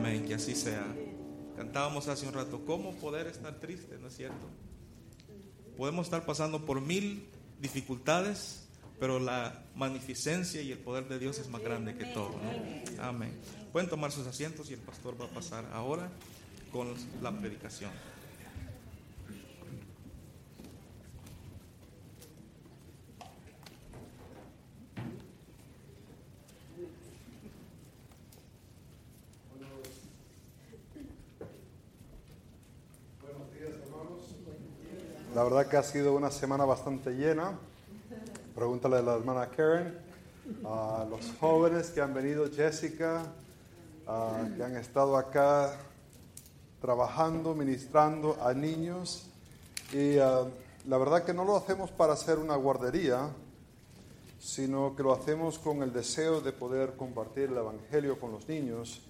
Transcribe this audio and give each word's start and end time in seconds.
Amén, 0.00 0.24
que 0.24 0.32
así 0.32 0.54
sea. 0.54 0.86
Cantábamos 1.58 2.08
hace 2.08 2.26
un 2.26 2.32
rato, 2.32 2.64
¿cómo 2.64 2.94
poder 2.94 3.26
estar 3.26 3.60
triste? 3.60 3.98
¿No 4.00 4.08
es 4.08 4.16
cierto? 4.16 4.48
Podemos 5.76 6.06
estar 6.06 6.24
pasando 6.24 6.64
por 6.64 6.80
mil 6.80 7.28
dificultades, 7.60 8.66
pero 8.98 9.20
la 9.20 9.62
magnificencia 9.76 10.62
y 10.62 10.72
el 10.72 10.78
poder 10.78 11.06
de 11.06 11.18
Dios 11.18 11.38
es 11.38 11.50
más 11.50 11.60
grande 11.60 11.96
que 11.96 12.06
todo. 12.06 12.34
Amén. 12.98 13.38
Pueden 13.72 13.90
tomar 13.90 14.10
sus 14.10 14.26
asientos 14.26 14.70
y 14.70 14.72
el 14.72 14.80
pastor 14.80 15.20
va 15.20 15.26
a 15.26 15.28
pasar 15.28 15.66
ahora 15.74 16.08
con 16.72 16.94
la 17.20 17.38
predicación. 17.38 17.90
La 35.40 35.44
verdad 35.44 35.68
que 35.68 35.78
ha 35.78 35.82
sido 35.82 36.12
una 36.12 36.30
semana 36.30 36.66
bastante 36.66 37.12
llena. 37.12 37.58
Pregúntale 38.54 38.96
a 38.96 39.00
la 39.00 39.14
hermana 39.14 39.48
Karen, 39.48 39.96
a 40.66 41.06
los 41.08 41.32
jóvenes 41.40 41.88
que 41.88 42.02
han 42.02 42.12
venido, 42.12 42.44
Jessica, 42.54 43.22
que 44.04 44.62
han 44.62 44.76
estado 44.76 45.16
acá 45.16 45.78
trabajando, 46.82 47.54
ministrando 47.54 48.36
a 48.42 48.52
niños. 48.52 49.30
Y 49.94 50.18
ah, 50.18 50.44
la 50.86 50.98
verdad 50.98 51.24
que 51.24 51.32
no 51.32 51.46
lo 51.46 51.56
hacemos 51.56 51.90
para 51.90 52.12
hacer 52.12 52.38
una 52.38 52.56
guardería, 52.56 53.30
sino 54.38 54.94
que 54.94 55.02
lo 55.02 55.14
hacemos 55.14 55.58
con 55.58 55.82
el 55.82 55.90
deseo 55.90 56.42
de 56.42 56.52
poder 56.52 56.96
compartir 56.98 57.44
el 57.44 57.56
Evangelio 57.56 58.20
con 58.20 58.32
los 58.32 58.46
niños. 58.46 59.00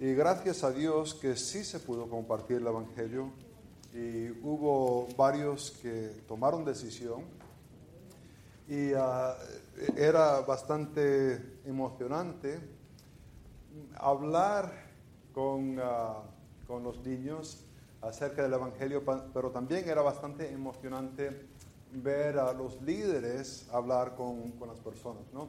Y 0.00 0.12
gracias 0.12 0.64
a 0.64 0.72
Dios 0.72 1.14
que 1.14 1.36
sí 1.36 1.62
se 1.62 1.78
pudo 1.78 2.10
compartir 2.10 2.56
el 2.56 2.66
Evangelio 2.66 3.30
y 3.96 4.30
hubo 4.42 5.08
varios 5.16 5.70
que 5.80 6.22
tomaron 6.28 6.66
decisión 6.66 7.24
y 8.68 8.92
ah, 8.92 9.34
era 9.96 10.40
bastante 10.40 11.60
emocionante 11.64 12.60
hablar 13.94 14.70
con, 15.32 15.78
ah, 15.82 16.22
con, 16.66 16.82
los 16.82 16.98
niños 17.06 17.64
acerca 18.02 18.42
del 18.42 18.52
Evangelio, 18.52 19.02
pero 19.32 19.50
también 19.50 19.88
era 19.88 20.02
bastante 20.02 20.52
emocionante 20.52 21.46
ver 21.92 22.38
a 22.38 22.52
los 22.52 22.82
líderes 22.82 23.66
hablar 23.72 24.14
con, 24.14 24.52
con 24.52 24.68
las 24.68 24.78
personas. 24.80 25.22
¿no? 25.32 25.44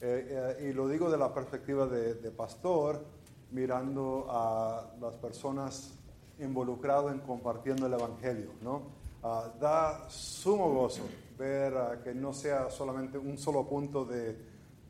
Eh, 0.00 0.56
eh, 0.58 0.68
y 0.70 0.72
lo 0.72 0.88
digo 0.88 1.10
de 1.10 1.18
la 1.18 1.34
perspectiva 1.34 1.86
de, 1.86 2.14
de 2.14 2.30
pastor, 2.30 3.04
mirando 3.50 4.26
a 4.30 4.90
las 5.00 5.14
personas 5.16 5.99
involucrado 6.40 7.10
en 7.10 7.20
compartiendo 7.20 7.86
el 7.86 7.92
Evangelio, 7.92 8.50
¿no? 8.62 9.00
Ah, 9.22 9.52
da 9.60 10.08
sumo 10.08 10.72
gozo 10.72 11.02
ver 11.38 11.76
ah, 11.76 12.00
que 12.02 12.14
no 12.14 12.32
sea 12.32 12.70
solamente 12.70 13.18
un 13.18 13.36
solo 13.36 13.68
punto 13.68 14.06
de, 14.06 14.34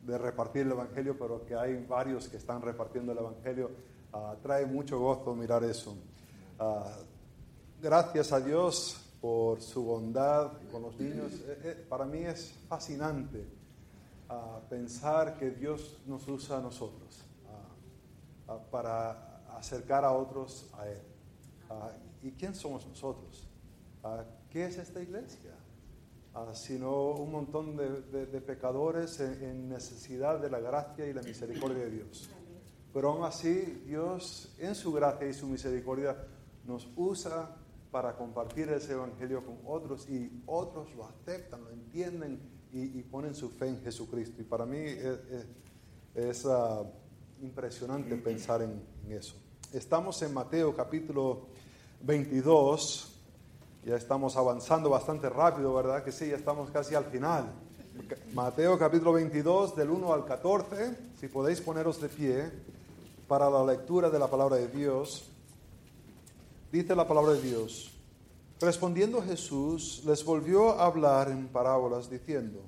de, 0.03 0.17
repartir 0.17 0.61
el 0.61 0.71
Evangelio, 0.71 1.17
pero 1.19 1.45
que 1.45 1.53
hay 1.53 1.85
varios 1.85 2.29
que 2.29 2.37
están 2.37 2.61
repartiendo 2.61 3.11
el 3.11 3.17
Evangelio. 3.17 3.71
Ah, 4.13 4.35
trae 4.41 4.65
mucho 4.65 4.99
gozo 4.99 5.35
mirar 5.35 5.63
eso. 5.63 5.95
gracias 7.81 8.31
a 8.31 8.39
Dios 8.39 9.01
por 9.19 9.61
su 9.61 9.83
bondad 9.83 10.53
con 10.71 10.81
los 10.83 10.97
niños. 10.97 11.33
Eh, 11.33 11.61
eh, 11.63 11.85
para 11.89 12.05
mí 12.05 12.19
es 12.19 12.53
fascinante 12.67 13.45
pensar 14.69 15.37
que 15.37 15.51
Dios 15.51 15.97
nos 16.05 16.25
usa 16.29 16.59
a 16.59 16.61
nosotros 16.61 17.25
para 18.71 19.43
acercar 19.57 20.05
a 20.05 20.13
otros 20.13 20.69
a 20.79 20.87
Él. 20.87 21.10
Ah, 21.71 21.91
¿Y 22.21 22.31
quién 22.31 22.53
somos 22.53 22.85
nosotros? 22.85 23.47
Ah, 24.03 24.25
¿Qué 24.49 24.65
es 24.65 24.77
esta 24.77 25.01
iglesia? 25.01 25.51
Ah, 26.33 26.51
sino 26.53 27.11
un 27.11 27.31
montón 27.31 27.75
de, 27.75 28.41
pecadores 28.41 29.19
en, 29.19 29.69
necesidad 29.69 30.39
de 30.39 30.49
la 30.49 30.59
gracia 30.59 31.07
y 31.07 31.13
la 31.13 31.21
misericordia 31.21 31.85
de 31.85 31.91
Dios. 31.91 32.29
Pero 32.93 33.11
aún 33.11 33.23
así, 33.23 33.83
Dios 33.85 34.53
en 34.59 34.75
su 34.75 34.91
gracia 34.91 35.27
y 35.27 35.33
su 35.33 35.47
misericordia 35.47 36.15
nos 36.65 36.89
usa 36.95 37.55
para 37.89 38.15
compartir 38.15 38.69
ese 38.69 38.93
evangelio 38.93 39.45
con 39.45 39.59
otros 39.65 40.09
y 40.09 40.43
otros 40.45 40.93
lo 40.95 41.05
aceptan, 41.05 41.63
lo 41.63 41.71
entienden 41.71 42.39
y, 42.71 43.01
ponen 43.03 43.35
su 43.35 43.49
fe 43.49 43.67
en 43.67 43.81
Jesucristo. 43.81 44.41
Y 44.41 44.45
para 44.45 44.65
mí 44.65 44.77
es, 46.15 46.45
impresionante 47.41 48.15
pensar 48.17 48.61
en, 48.61 48.81
en 49.05 49.17
eso. 49.17 49.35
Estamos 49.73 50.21
en 50.21 50.33
Mateo 50.33 50.75
capítulo 50.75 51.50
22. 52.03 53.07
Ya 53.85 53.95
estamos 53.95 54.35
avanzando 54.35 54.89
bastante 54.89 55.29
rápido, 55.29 55.73
¿verdad? 55.73 56.03
Que 56.03 56.11
sí, 56.11 56.29
ya 56.29 56.35
estamos 56.35 56.69
casi 56.71 56.95
al 56.95 57.05
final. 57.05 57.51
Mateo 58.33 58.77
capítulo 58.77 59.13
22, 59.13 59.75
del 59.75 59.89
1 59.89 60.13
al 60.13 60.25
14, 60.25 60.97
si 61.19 61.27
podéis 61.27 61.61
poneros 61.61 61.99
de 61.99 62.09
pie 62.09 62.51
para 63.27 63.49
la 63.49 63.65
lectura 63.65 64.09
de 64.09 64.19
la 64.19 64.27
palabra 64.27 64.57
de 64.57 64.67
Dios. 64.67 65.25
Dice 66.71 66.95
la 66.95 67.07
palabra 67.07 67.33
de 67.33 67.41
Dios. 67.41 67.91
Respondiendo 68.59 69.21
Jesús, 69.21 70.03
les 70.05 70.23
volvió 70.23 70.79
a 70.79 70.85
hablar 70.85 71.29
en 71.29 71.47
parábolas 71.47 72.09
diciendo, 72.09 72.61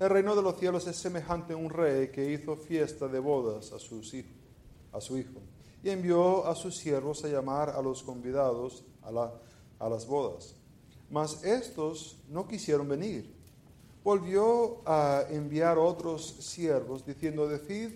el 0.00 0.10
reino 0.10 0.34
de 0.36 0.42
los 0.42 0.58
cielos 0.58 0.86
es 0.86 0.96
semejante 0.96 1.54
a 1.54 1.56
un 1.56 1.70
rey 1.70 2.08
que 2.08 2.32
hizo 2.32 2.56
fiesta 2.56 3.08
de 3.08 3.18
bodas 3.18 3.72
a, 3.72 3.78
sus 3.78 4.14
a 4.92 5.00
su 5.00 5.16
hijo 5.16 5.40
y 5.82 5.90
envió 5.90 6.46
a 6.46 6.54
sus 6.54 6.76
siervos 6.76 7.24
a 7.24 7.28
llamar 7.28 7.70
a 7.70 7.82
los 7.82 8.02
convidados 8.02 8.84
a, 9.02 9.88
las 9.88 10.06
bodas. 10.06 10.54
Mas 11.10 11.42
estos 11.44 12.18
no 12.28 12.46
quisieron 12.46 12.88
venir. 12.88 13.34
Volvió 14.04 14.80
a 14.86 15.24
enviar 15.30 15.78
otros 15.78 16.26
siervos 16.40 17.04
diciendo, 17.04 17.48
decid 17.48 17.92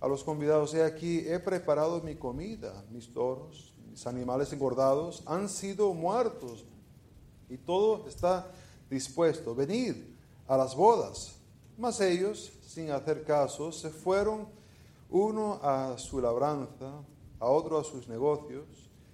a 0.00 0.08
los 0.08 0.22
convidados, 0.22 0.74
he 0.74 0.82
aquí, 0.82 1.20
he 1.20 1.38
preparado 1.38 2.00
mi 2.02 2.16
comida, 2.16 2.84
mis 2.90 3.12
toros, 3.12 3.72
mis 3.90 4.06
animales 4.06 4.52
engordados 4.52 5.22
han 5.26 5.48
sido 5.48 5.94
muertos 5.94 6.64
y 7.48 7.56
todo 7.56 8.06
está 8.08 8.50
dispuesto, 8.90 9.54
venid 9.54 9.96
a 10.46 10.56
las 10.56 10.74
bodas. 10.74 11.36
Mas 11.76 12.00
ellos, 12.00 12.52
sin 12.66 12.90
hacer 12.90 13.24
caso, 13.24 13.72
se 13.72 13.90
fueron 13.90 14.46
uno 15.10 15.60
a 15.62 15.96
su 15.98 16.20
labranza, 16.20 16.92
a 17.44 17.48
otro 17.48 17.78
a 17.78 17.84
sus 17.84 18.08
negocios, 18.08 18.66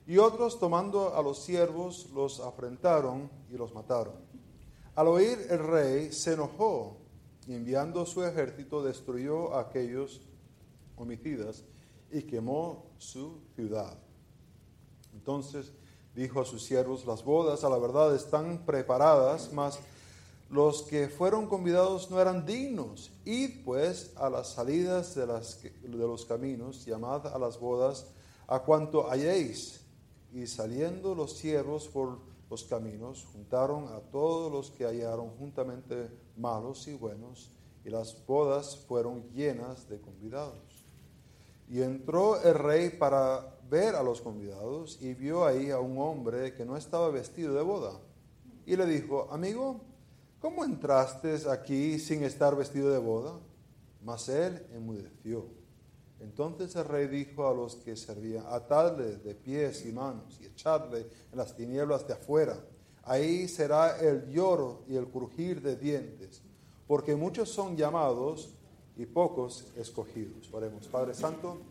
y 0.06 0.18
otros 0.18 0.58
tomando 0.58 1.14
a 1.14 1.22
los 1.22 1.42
siervos 1.42 2.08
los 2.14 2.41
afrentaron 2.41 3.30
y 3.50 3.56
los 3.56 3.74
mataron. 3.74 4.14
Al 4.94 5.08
oír 5.08 5.46
el 5.50 5.58
rey 5.58 6.12
se 6.12 6.34
enojó 6.34 6.96
y 7.46 7.54
enviando 7.54 8.04
su 8.06 8.24
ejército 8.24 8.82
destruyó 8.82 9.54
a 9.54 9.62
aquellos 9.62 10.20
homicidas 10.96 11.64
y 12.10 12.22
quemó 12.22 12.86
su 12.98 13.41
ciudad. 13.54 13.96
Entonces 15.12 15.72
dijo 16.14 16.41
a 16.41 16.44
sus 16.44 16.64
siervos, 16.64 17.06
las 17.06 17.24
bodas 17.24 17.64
a 17.64 17.68
la 17.68 17.78
verdad 17.78 18.14
están 18.14 18.64
preparadas, 18.64 19.52
mas 19.52 19.78
los 20.50 20.82
que 20.82 21.08
fueron 21.08 21.46
convidados 21.46 22.10
no 22.10 22.20
eran 22.20 22.44
dignos. 22.44 23.12
Id 23.24 23.64
pues 23.64 24.12
a 24.16 24.28
las 24.28 24.48
salidas 24.48 25.14
de, 25.14 25.26
las, 25.26 25.62
de 25.62 25.88
los 25.88 26.26
caminos, 26.26 26.84
llamad 26.84 27.28
a 27.28 27.38
las 27.38 27.58
bodas 27.58 28.06
a 28.48 28.58
cuanto 28.58 29.08
halléis. 29.08 29.80
Y 30.32 30.48
saliendo 30.48 31.14
los 31.14 31.36
siervos 31.36 31.86
por 31.86 32.18
los 32.50 32.64
caminos, 32.64 33.28
juntaron 33.32 33.86
a 33.88 34.00
todos 34.00 34.50
los 34.50 34.72
que 34.72 34.84
hallaron 34.84 35.30
juntamente 35.38 36.10
malos 36.36 36.88
y 36.88 36.94
buenos, 36.94 37.52
y 37.84 37.90
las 37.90 38.26
bodas 38.26 38.76
fueron 38.76 39.30
llenas 39.30 39.88
de 39.88 40.00
convidados. 40.00 40.84
Y 41.68 41.80
entró 41.80 42.42
el 42.42 42.54
rey 42.54 42.91
para 42.91 43.56
ver 43.70 43.94
a 43.94 44.03
los 44.03 44.20
convidados, 44.20 44.98
y 45.00 45.14
vio 45.14 45.44
ahí 45.44 45.70
a 45.70 45.78
un 45.78 45.96
hombre 45.98 46.54
que 46.54 46.64
no 46.64 46.76
estaba 46.76 47.08
vestido 47.10 47.54
de 47.54 47.62
boda. 47.62 47.92
Y 48.66 48.74
le 48.74 48.86
dijo, 48.86 49.28
amigo, 49.30 49.80
¿cómo 50.41 50.65
entraste 50.65 51.37
aquí 51.51 51.98
sin 51.98 52.25
estar 52.25 52.57
vestido 52.57 52.91
de 52.91 52.98
boda? 52.98 53.39
Mas 54.03 54.28
él 54.28 54.66
enmudeció. 54.72 55.47
Entonces 56.21 56.77
el 56.77 56.84
rey 56.84 57.07
dijo 57.09 57.48
a 57.48 57.54
los 57.54 57.77
que 57.77 57.97
servían, 57.97 58.45
atadle 58.48 59.16
de 59.16 59.34
pies 59.34 59.87
y 59.87 59.92
manos 59.92 60.39
y 60.41 60.47
echadle 60.47 61.07
en 61.33 61.39
las 61.39 61.57
tinieblas 61.57 62.07
de 62.07 62.13
afuera. 62.13 62.57
Ahí 63.04 63.48
será 63.48 63.98
el 63.98 64.28
lloro 64.31 64.84
y 64.87 64.97
el 64.97 65.09
crujir 65.09 65.63
de 65.63 65.77
dientes, 65.77 66.42
porque 66.87 67.16
muchos 67.16 67.48
son 67.48 67.77
llamados 67.77 68.54
y 68.97 69.07
pocos 69.07 69.72
escogidos. 69.77 70.53
Oremos, 70.53 70.87
Padre 70.89 71.15
Santo, 71.15 71.63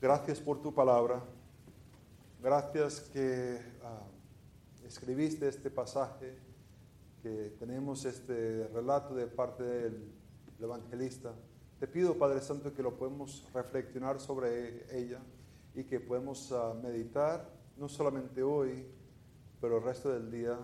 gracias 0.00 0.40
por 0.40 0.62
tu 0.62 0.72
palabra. 0.72 1.20
Gracias 2.40 3.00
que 3.00 3.58
ah, 3.82 4.06
escribiste 4.86 5.48
este 5.48 5.70
pasaje, 5.70 6.38
que 7.24 7.56
tenemos 7.58 8.04
este 8.04 8.68
relato 8.74 9.14
de 9.14 9.26
parte 9.26 9.64
del 9.64 10.12
evangelista. 10.60 11.32
te 11.80 11.86
pido, 11.86 12.18
Padre 12.18 12.42
Santo, 12.42 12.74
que 12.74 12.82
lo 12.82 12.98
podemos 12.98 13.48
reflexionar 13.54 14.20
sobre 14.20 14.84
ella 14.94 15.20
y 15.74 15.84
que 15.84 16.00
podemos 16.00 16.52
ah, 16.52 16.74
meditar, 16.82 17.48
no 17.78 17.88
solamente 17.88 18.42
hoy, 18.42 18.84
pero 19.58 19.78
el 19.78 19.84
resto 19.84 20.12
del 20.12 20.30
día 20.30 20.58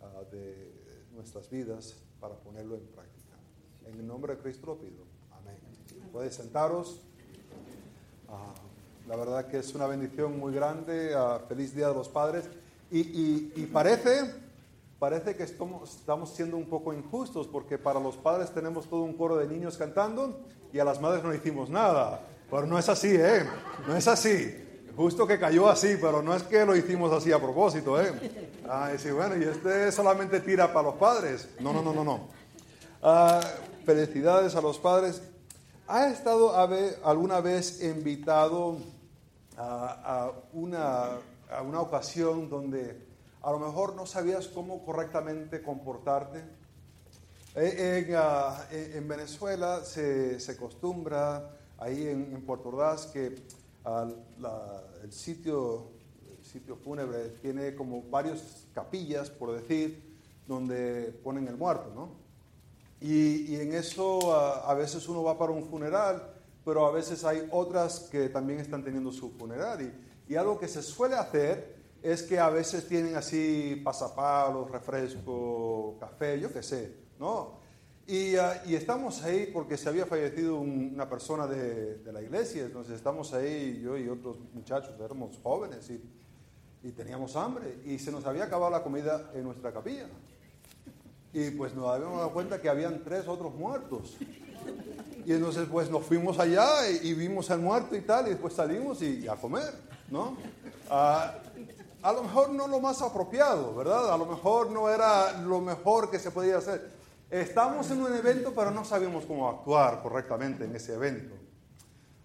ah, 0.00 0.22
de 0.32 0.72
nuestras 1.14 1.48
vidas 1.48 1.94
para 2.18 2.34
ponerlo 2.34 2.74
en 2.74 2.86
práctica. 2.88 3.36
En 3.86 4.00
el 4.00 4.04
nombre 4.04 4.34
de 4.34 4.42
Cristo 4.42 4.66
lo 4.66 4.78
pido. 4.78 5.04
Amén. 5.30 5.56
Puedes 6.10 6.34
sentaros. 6.34 7.00
Ah, 8.28 8.52
la 9.06 9.14
verdad 9.14 9.46
que 9.46 9.58
es 9.58 9.72
una 9.72 9.86
bendición 9.86 10.36
muy 10.36 10.52
grande. 10.52 11.14
feliz 11.46 11.72
Día 11.76 11.90
de 11.90 11.94
los 11.94 12.08
Padres. 12.08 12.50
y 12.90 13.66
parece 13.72 14.42
parece 15.02 15.34
que 15.34 15.42
estamos, 15.42 16.30
siendo 16.32 16.56
un 16.56 16.66
poco 16.66 16.92
injustos 16.92 17.48
porque 17.48 17.76
para 17.76 17.98
los 17.98 18.16
padres 18.16 18.54
tenemos 18.54 18.88
todo 18.88 19.02
un 19.02 19.14
coro 19.14 19.36
de 19.36 19.48
niños 19.48 19.76
cantando 19.76 20.38
y 20.72 20.78
a 20.78 20.84
las 20.84 21.00
madres 21.00 21.24
no 21.24 21.34
hicimos 21.34 21.68
nada. 21.68 22.20
Pero 22.48 22.66
no 22.66 22.78
es 22.78 22.88
así, 22.88 23.08
¿eh? 23.10 23.42
No 23.84 23.96
es 23.96 24.06
así. 24.06 24.54
Justo 24.96 25.26
que 25.26 25.40
cayó 25.40 25.68
así, 25.68 25.96
pero 26.00 26.22
no 26.22 26.36
es 26.36 26.44
que 26.44 26.64
lo 26.64 26.76
hicimos 26.76 27.10
así 27.12 27.32
a 27.32 27.40
propósito, 27.40 28.00
¿eh? 28.00 28.12
Ah, 28.68 28.92
y 28.94 29.10
bueno, 29.10 29.36
y 29.36 29.42
este 29.42 29.90
solamente 29.90 30.38
tira 30.38 30.72
para 30.72 30.90
los 30.90 30.94
padres. 30.94 31.48
No, 31.58 31.72
no, 31.72 31.82
no, 31.82 31.92
no, 31.92 32.04
no. 32.04 32.28
Ah, 33.02 33.40
felicidades 33.84 34.54
a 34.54 34.60
los 34.60 34.78
padres. 34.78 35.20
¿Ha 35.88 36.10
estado 36.10 36.54
alguna 37.02 37.40
vez 37.40 37.82
invitado 37.82 38.76
a, 39.58 40.30
una, 40.52 41.06
a 41.50 41.62
una 41.62 41.80
ocasión 41.80 42.48
donde 42.48 43.10
a 43.42 43.50
lo 43.50 43.58
mejor 43.58 43.94
no 43.96 44.06
sabías 44.06 44.46
cómo 44.48 44.84
correctamente 44.84 45.62
comportarte. 45.62 46.44
Eh, 47.54 48.14
ah, 48.16 48.66
en, 48.70 49.06
Venezuela 49.08 49.84
se, 49.84 50.40
se, 50.40 50.52
acostumbra, 50.52 51.50
ahí 51.78 52.06
en, 52.06 52.40
Puerto 52.46 52.68
Ordaz, 52.70 53.06
que 53.06 53.34
ah, 53.84 54.08
el, 55.02 55.12
sitio, 55.12 55.88
sitio 56.40 56.76
fúnebre 56.76 57.30
tiene 57.42 57.74
como 57.74 58.02
varias 58.02 58.66
capillas, 58.72 59.28
por 59.28 59.52
decir, 59.52 60.16
donde 60.46 61.12
ponen 61.22 61.48
el 61.48 61.56
muerto, 61.56 61.92
¿no? 61.94 62.10
Y, 63.00 63.56
en 63.56 63.74
eso 63.74 64.32
ah, 64.34 64.70
a 64.70 64.74
veces 64.74 65.08
uno 65.08 65.24
va 65.24 65.36
para 65.36 65.50
un 65.50 65.64
funeral, 65.64 66.32
pero 66.64 66.86
a 66.86 66.92
veces 66.92 67.24
hay 67.24 67.48
otras 67.50 68.00
que 68.00 68.28
también 68.28 68.60
están 68.60 68.84
teniendo 68.84 69.10
su 69.10 69.30
funeral. 69.32 69.82
Y, 69.82 70.32
y 70.32 70.36
algo 70.36 70.60
que 70.60 70.68
se 70.68 70.80
suele 70.80 71.16
hacer 71.16 71.81
es 72.02 72.22
que 72.24 72.38
a 72.38 72.50
veces 72.50 72.88
tienen 72.88 73.14
así 73.14 73.80
pasapalos, 73.84 74.70
refresco, 74.70 75.96
café, 76.00 76.40
yo 76.40 76.52
qué 76.52 76.62
sé, 76.62 76.94
¿no? 77.18 77.60
Y, 78.06 78.34
ah, 78.34 78.60
y, 78.66 78.74
estamos 78.74 79.22
ahí 79.22 79.48
porque 79.52 79.76
se 79.76 79.88
había 79.88 80.06
fallecido 80.06 80.56
una 80.56 81.08
persona 81.08 81.46
de, 81.46 81.98
de, 81.98 82.12
la 82.12 82.20
iglesia, 82.20 82.64
entonces 82.64 82.96
estamos 82.96 83.32
ahí, 83.32 83.80
yo 83.80 83.96
y 83.96 84.08
otros 84.08 84.38
muchachos, 84.52 84.94
éramos 85.00 85.38
jóvenes 85.40 85.88
y, 85.88 86.02
y, 86.82 86.90
teníamos 86.90 87.36
hambre 87.36 87.78
y 87.84 88.00
se 88.00 88.10
nos 88.10 88.26
había 88.26 88.44
acabado 88.44 88.72
la 88.72 88.82
comida 88.82 89.30
en 89.34 89.44
nuestra 89.44 89.72
capilla. 89.72 90.08
Y 91.32 91.50
pues 91.52 91.74
nos 91.74 91.88
habíamos 91.88 92.18
dado 92.18 92.32
cuenta 92.32 92.60
que 92.60 92.68
habían 92.68 93.02
tres 93.04 93.28
otros 93.28 93.54
muertos. 93.54 94.16
Y 95.24 95.32
entonces 95.32 95.68
pues 95.70 95.88
nos 95.88 96.04
fuimos 96.04 96.40
allá 96.40 96.90
y, 96.90 97.14
vimos 97.14 97.50
al 97.52 97.60
muerto 97.60 97.94
y 97.94 98.00
tal, 98.00 98.26
y 98.26 98.30
después 98.30 98.54
salimos 98.54 99.00
y, 99.00 99.28
a 99.28 99.36
comer, 99.36 99.72
¿no? 100.10 100.36
Ah, 100.90 101.38
a 102.02 102.12
lo 102.12 102.22
mejor 102.24 102.50
no 102.50 102.66
lo 102.66 102.80
más 102.80 103.00
apropiado, 103.00 103.74
¿verdad? 103.74 104.12
A 104.12 104.16
lo 104.16 104.26
mejor 104.26 104.70
no 104.70 104.88
era 104.88 105.40
lo 105.40 105.60
mejor 105.60 106.10
que 106.10 106.18
se 106.18 106.30
podía 106.30 106.58
hacer. 106.58 106.90
Estamos 107.30 107.90
en 107.90 108.02
un 108.02 108.14
evento, 108.14 108.52
pero 108.54 108.70
no 108.70 108.84
sabíamos 108.84 109.24
cómo 109.24 109.48
actuar 109.48 110.02
correctamente 110.02 110.64
en 110.64 110.74
ese 110.74 110.94
evento. 110.94 111.34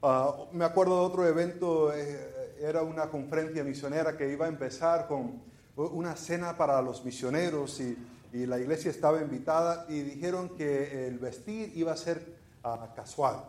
Ah, 0.01 0.35
me 0.51 0.65
acuerdo 0.65 1.00
de 1.00 1.06
otro 1.06 1.27
evento, 1.27 1.94
eh, 1.94 2.56
era 2.59 2.81
una 2.81 3.09
conferencia 3.09 3.63
misionera 3.63 4.18
que 4.18 4.31
iba 4.31 4.45
a 4.45 4.50
empezar 4.50 5.07
con 5.07 5.41
una 5.75 6.15
cena 6.15 6.57
para 6.57 6.81
los 6.81 7.06
misioneros 7.06 7.80
y, 7.80 7.97
la 8.33 8.59
iglesia 8.59 8.91
estaba 8.91 9.19
invitada 9.19 9.88
y 9.89 10.01
dijeron 10.01 10.50
que 10.50 11.07
el 11.07 11.18
vestir 11.18 11.71
iba 11.75 11.94
a 11.94 11.97
ser 11.97 12.35
ah, 12.63 12.94
casual. 12.95 13.44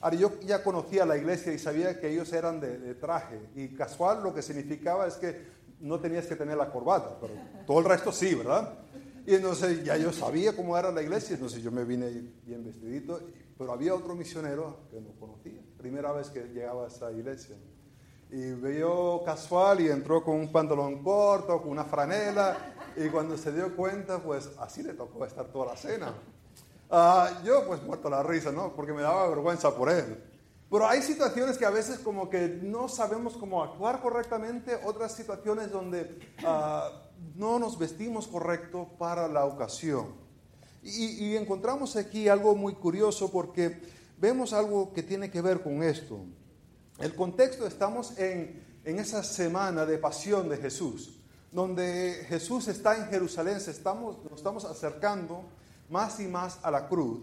Ahora, 0.00 0.16
yo 0.16 0.40
ya 0.40 0.62
conocía 0.62 1.06
la 1.06 1.16
iglesia 1.16 1.52
y 1.52 1.58
sabía 1.58 1.98
que 1.98 2.10
ellos 2.10 2.32
eran 2.32 2.60
de, 2.60 2.78
de, 2.78 2.94
traje. 2.94 3.40
Y 3.54 3.68
casual 3.68 4.22
lo 4.22 4.34
que 4.34 4.42
significaba 4.42 5.06
es 5.06 5.14
que 5.14 5.46
no 5.80 6.00
tenías 6.00 6.26
que 6.26 6.36
tener 6.36 6.56
la 6.56 6.70
corbata, 6.70 7.16
pero 7.20 7.34
todo 7.66 7.78
el 7.80 7.84
resto 7.84 8.12
sí, 8.12 8.34
¿verdad? 8.34 8.72
Y 9.26 9.34
entonces 9.34 9.82
ya 9.82 9.96
yo 9.96 10.12
sabía 10.12 10.54
cómo 10.54 10.78
era 10.78 10.92
la 10.92 11.02
iglesia, 11.02 11.34
entonces 11.34 11.62
yo 11.62 11.72
me 11.72 11.84
vine 11.84 12.10
bien 12.44 12.64
vestidito, 12.64 13.20
pero 13.58 13.72
había 13.72 13.94
otro 13.94 14.14
misionero 14.14 14.78
que 14.90 15.00
no 15.00 15.10
conocía, 15.18 15.60
primera 15.76 16.12
vez 16.12 16.30
que 16.30 16.44
llegaba 16.44 16.84
a 16.84 16.88
esa 16.88 17.10
iglesia. 17.10 17.56
Y 18.30 18.52
veo 18.52 19.22
casual 19.24 19.80
y 19.80 19.88
entró 19.88 20.22
con 20.22 20.36
un 20.36 20.52
pantalón 20.52 21.02
corto, 21.02 21.60
con 21.60 21.70
una 21.70 21.84
franela, 21.84 22.56
y 22.96 23.08
cuando 23.08 23.36
se 23.36 23.52
dio 23.52 23.74
cuenta, 23.74 24.18
pues 24.18 24.50
así 24.58 24.82
le 24.82 24.94
tocó 24.94 25.24
estar 25.24 25.46
toda 25.46 25.66
la 25.66 25.76
cena. 25.76 26.14
Ah, 26.90 27.40
yo 27.44 27.66
pues 27.66 27.82
muerto 27.82 28.08
la 28.08 28.22
risa, 28.22 28.52
¿no? 28.52 28.74
Porque 28.74 28.92
me 28.92 29.02
daba 29.02 29.28
vergüenza 29.28 29.74
por 29.74 29.90
él. 29.90 30.22
Pero 30.70 30.86
hay 30.86 31.02
situaciones 31.02 31.58
que 31.58 31.64
a 31.64 31.70
veces 31.70 31.98
como 31.98 32.28
que 32.28 32.48
no 32.62 32.88
sabemos 32.88 33.36
cómo 33.36 33.62
actuar 33.62 34.00
correctamente, 34.00 34.78
otras 34.84 35.12
situaciones 35.12 35.70
donde 35.70 36.18
ah, 36.44 36.90
no 37.36 37.58
nos 37.58 37.78
vestimos 37.78 38.26
correcto 38.26 38.88
para 38.98 39.28
la 39.28 39.44
ocasión. 39.44 40.26
Y, 40.82 41.34
encontramos 41.34 41.96
aquí 41.96 42.28
algo 42.28 42.54
muy 42.54 42.74
curioso 42.74 43.32
porque 43.32 43.82
vemos 44.18 44.52
algo 44.52 44.92
que 44.92 45.02
tiene 45.02 45.30
que 45.32 45.40
ver 45.40 45.60
con 45.60 45.82
esto. 45.82 46.20
El 47.00 47.12
contexto, 47.16 47.66
estamos 47.66 48.16
en, 48.18 48.64
en 48.84 48.98
esa 49.00 49.24
semana 49.24 49.84
de 49.84 49.98
pasión 49.98 50.48
de 50.48 50.58
Jesús, 50.58 51.18
donde 51.50 52.24
Jesús 52.28 52.68
está 52.68 52.96
en 52.96 53.06
Jerusalén, 53.06 53.56
estamos, 53.56 54.22
nos 54.30 54.34
estamos 54.34 54.64
acercando 54.64 55.44
más 55.88 56.20
y 56.20 56.26
más 56.26 56.58
a 56.62 56.70
la 56.70 56.88
cruz. 56.88 57.20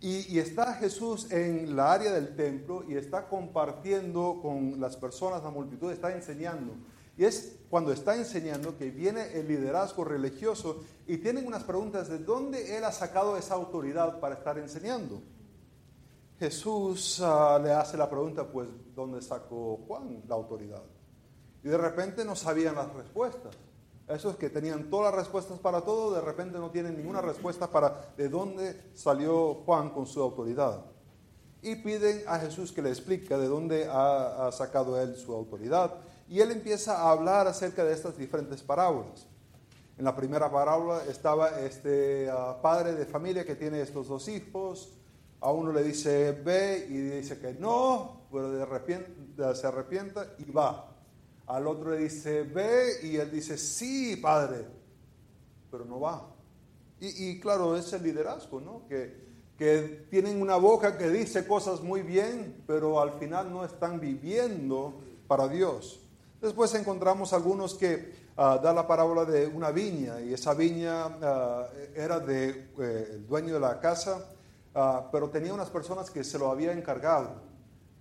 Y, 0.00 0.38
está 0.38 0.74
Jesús 0.74 1.30
en 1.32 1.74
la 1.74 1.92
área 1.92 2.12
del 2.12 2.36
templo 2.36 2.84
y 2.86 2.96
está 2.96 3.28
compartiendo 3.28 4.40
con 4.42 4.78
las 4.78 4.96
personas, 4.96 5.42
la 5.42 5.50
multitud, 5.50 5.90
está 5.90 6.12
enseñando. 6.14 6.74
Y 7.16 7.24
es 7.24 7.56
cuando 7.70 7.92
está 7.92 8.14
enseñando 8.14 8.76
que 8.76 8.90
viene 8.90 9.32
el 9.32 9.48
liderazgo 9.48 10.04
religioso 10.04 10.84
y 11.06 11.16
tienen 11.16 11.46
unas 11.46 11.64
preguntas 11.64 12.08
de 12.08 12.18
dónde 12.18 12.76
él 12.76 12.84
ha 12.84 12.92
sacado 12.92 13.38
esa 13.38 13.54
autoridad 13.54 14.20
para 14.20 14.34
estar 14.34 14.58
enseñando. 14.58 15.22
Jesús 16.38 17.20
ah, 17.24 17.58
le 17.62 17.72
hace 17.72 17.96
la 17.96 18.10
pregunta, 18.10 18.46
pues, 18.46 18.68
¿dónde 18.94 19.22
sacó 19.22 19.78
Juan 19.86 20.22
la 20.28 20.34
autoridad? 20.34 20.82
Y 21.64 21.68
de 21.68 21.78
repente 21.78 22.24
no 22.24 22.36
sabían 22.36 22.74
las 22.74 22.92
respuestas. 22.92 23.56
Esos 24.08 24.36
que 24.36 24.50
tenían 24.50 24.88
todas 24.88 25.12
las 25.12 25.24
respuestas 25.24 25.58
para 25.58 25.80
todo, 25.80 26.14
de 26.14 26.20
repente 26.20 26.58
no 26.58 26.70
tienen 26.70 26.96
ninguna 26.96 27.20
respuesta 27.20 27.68
para 27.68 28.12
de 28.16 28.28
dónde 28.28 28.90
salió 28.94 29.54
Juan 29.66 29.90
con 29.90 30.06
su 30.06 30.22
autoridad. 30.22 30.84
Y 31.60 31.74
piden 31.76 32.22
a 32.28 32.38
Jesús 32.38 32.70
que 32.70 32.82
le 32.82 32.90
explique 32.90 33.36
de 33.36 33.48
dónde 33.48 33.88
ha, 33.90 34.48
sacado 34.52 35.00
él 35.00 35.16
su 35.16 35.34
autoridad. 35.34 35.94
Y 36.28 36.40
él 36.40 36.52
empieza 36.52 36.98
a 36.98 37.10
hablar 37.10 37.48
acerca 37.48 37.84
de 37.84 37.92
estas 37.92 38.16
diferentes 38.16 38.62
parábolas. 38.62 39.26
En 39.98 40.04
la 40.04 40.14
primera 40.14 40.52
parábola 40.52 41.02
estaba 41.08 41.58
este 41.60 42.28
ah, 42.30 42.58
padre 42.62 42.92
de 42.92 43.06
familia 43.06 43.44
que 43.44 43.56
tiene 43.56 43.80
estos 43.80 44.06
dos 44.06 44.28
hijos. 44.28 44.92
A 45.40 45.50
uno 45.50 45.72
le 45.72 45.82
dice 45.82 46.30
ve 46.30 46.86
y 46.88 46.92
dice 46.92 47.40
que 47.40 47.54
no, 47.54 48.20
pero 48.30 48.52
de 48.52 48.64
repente 48.64 49.54
se 49.54 49.66
arrepienta 49.66 50.34
y 50.38 50.50
va. 50.52 50.95
Al 51.46 51.66
otro 51.66 51.92
le 51.92 51.98
dice, 51.98 52.42
ve, 52.42 52.98
y 53.04 53.16
él 53.16 53.30
dice, 53.30 53.56
sí, 53.56 54.16
padre, 54.16 54.66
pero 55.70 55.84
no 55.84 56.00
va. 56.00 56.28
Y, 56.98 57.38
claro, 57.40 57.76
es 57.76 57.92
el 57.92 58.02
liderazgo, 58.02 58.60
¿no? 58.60 58.82
Que, 58.88 59.26
que 59.58 60.06
tienen 60.10 60.40
una 60.40 60.56
boca 60.56 60.96
que 60.96 61.08
dice 61.10 61.46
cosas 61.46 61.82
muy 61.82 62.02
bien, 62.02 62.64
pero 62.66 63.00
al 63.00 63.12
final 63.18 63.52
no 63.52 63.64
están 63.64 64.00
viviendo 64.00 64.94
para 65.28 65.46
Dios. 65.46 66.00
Después 66.40 66.74
encontramos 66.74 67.32
algunos 67.32 67.74
que 67.74 68.12
uh, 68.36 68.60
da 68.62 68.72
la 68.72 68.86
parábola 68.86 69.24
de 69.24 69.46
una 69.46 69.70
viña 69.70 70.20
y 70.20 70.32
esa 70.32 70.54
viña 70.54 71.06
uh, 71.06 71.66
era 71.94 72.18
de 72.18 72.70
eh, 72.78 73.24
dueño 73.28 73.54
de 73.54 73.60
la 73.60 73.78
casa, 73.78 74.26
uh, 74.74 75.10
pero 75.12 75.30
tenía 75.30 75.52
unas 75.52 75.70
personas 75.70 76.10
que 76.10 76.24
se 76.24 76.38
lo 76.38 76.50
habían 76.50 76.78
encargado 76.78 77.55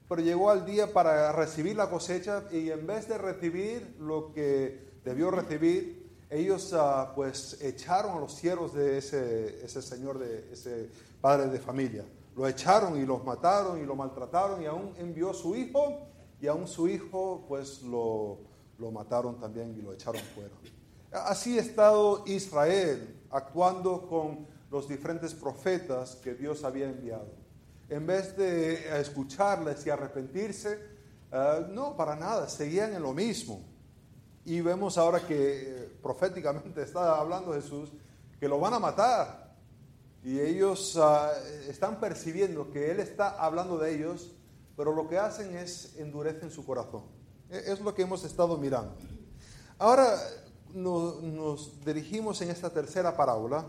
pero 0.07 0.21
llegó 0.21 0.49
al 0.49 0.65
día 0.65 0.93
para 0.93 1.31
recibir 1.31 1.75
la 1.75 1.89
cosecha 1.89 2.43
y 2.51 2.69
en 2.69 2.85
vez 2.85 3.07
de 3.07 3.17
recibir 3.17 3.95
lo 3.99 4.31
que 4.31 4.99
debió 5.03 5.31
recibir, 5.31 6.05
ellos 6.29 6.73
ah, 6.73 7.11
pues 7.15 7.61
echaron 7.61 8.17
a 8.17 8.19
los 8.19 8.33
siervos 8.33 8.73
de 8.73 8.97
ese, 8.97 9.63
ese 9.63 9.81
señor, 9.81 10.19
de 10.19 10.51
ese 10.51 10.89
padre 11.21 11.47
de 11.47 11.59
familia. 11.59 12.05
Lo 12.35 12.47
echaron 12.47 13.01
y 13.01 13.05
los 13.05 13.23
mataron 13.23 13.81
y 13.81 13.85
lo 13.85 13.95
maltrataron 13.95 14.61
y 14.61 14.65
aún 14.65 14.93
envió 14.97 15.33
su 15.33 15.55
hijo 15.55 16.07
y 16.41 16.47
aún 16.47 16.67
su 16.67 16.87
hijo 16.87 17.45
pues 17.47 17.81
lo, 17.81 18.39
lo 18.77 18.91
mataron 18.91 19.39
también 19.39 19.75
y 19.77 19.81
lo 19.81 19.93
echaron 19.93 20.21
fuera. 20.33 20.53
Así 21.11 21.57
ha 21.57 21.61
estado 21.61 22.23
Israel 22.27 23.15
actuando 23.31 24.07
con 24.07 24.47
los 24.69 24.87
diferentes 24.87 25.33
profetas 25.33 26.15
que 26.17 26.33
Dios 26.33 26.63
había 26.63 26.89
enviado. 26.89 27.44
En 27.89 28.05
vez 28.05 28.35
de 28.35 28.99
escucharles 28.99 29.85
y 29.85 29.89
arrepentirse, 29.89 30.79
eh, 31.31 31.67
no, 31.69 31.95
para 31.95 32.15
nada, 32.15 32.47
seguían 32.47 32.93
en 32.93 33.03
lo 33.03 33.13
mismo. 33.13 33.63
Y 34.45 34.61
vemos 34.61 34.97
ahora 34.97 35.25
que 35.25 35.35
eh, 35.35 35.97
proféticamente 36.01 36.83
está 36.83 37.19
hablando 37.19 37.53
Jesús 37.53 37.91
que 38.39 38.47
lo 38.47 38.59
van 38.59 38.73
a 38.73 38.79
matar. 38.79 39.55
Y 40.23 40.39
ellos 40.39 40.97
ah, 41.01 41.31
están 41.67 41.99
percibiendo 41.99 42.71
que 42.71 42.91
Él 42.91 42.99
está 42.99 43.29
hablando 43.29 43.77
de 43.77 43.95
ellos, 43.95 44.31
pero 44.75 44.93
lo 44.93 45.07
que 45.07 45.17
hacen 45.17 45.55
es 45.55 45.95
endurecen 45.97 46.49
su 46.49 46.65
corazón. 46.65 47.03
E, 47.49 47.71
es 47.71 47.79
lo 47.79 47.93
que 47.93 48.01
hemos 48.01 48.23
estado 48.23 48.57
mirando. 48.57 48.95
Ahora 49.77 50.17
nos, 50.73 51.83
dirigimos 51.85 52.41
en 52.41 52.49
esta 52.49 52.69
tercera 52.69 53.15
parábola, 53.15 53.65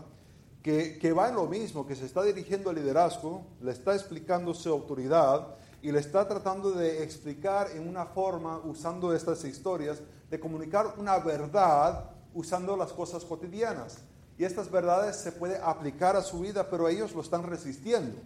que, 0.61 1.13
va 1.13 1.29
en 1.29 1.35
lo 1.35 1.45
mismo, 1.45 1.87
que 1.87 1.95
se 1.95 2.05
está 2.05 2.23
dirigiendo 2.23 2.69
al 2.69 2.75
liderazgo, 2.75 3.45
le 3.61 3.71
está 3.71 3.93
explicando 3.93 4.53
su 4.53 4.69
autoridad 4.69 5.55
y 5.81 5.91
le 5.91 5.99
está 5.99 6.27
tratando 6.27 6.71
de 6.71 7.03
explicar 7.03 7.71
en 7.71 7.87
una 7.87 8.05
forma, 8.05 8.59
usando 8.59 9.13
estas 9.13 9.43
historias, 9.45 10.01
de 10.29 10.39
comunicar 10.39 10.95
una 10.97 11.17
verdad 11.19 12.11
usando 12.33 12.75
las 12.75 12.91
cosas 12.91 13.23
cotidianas. 13.23 13.99
Y 14.37 14.43
estas 14.43 14.69
verdades 14.69 15.15
se 15.15 15.31
puede 15.31 15.57
aplicar 15.57 16.15
a 16.15 16.21
su 16.21 16.39
vida, 16.39 16.69
pero 16.69 16.89
ellos 16.89 17.13
lo 17.13 17.21
están 17.21 17.43
resistiendo. 17.43 18.17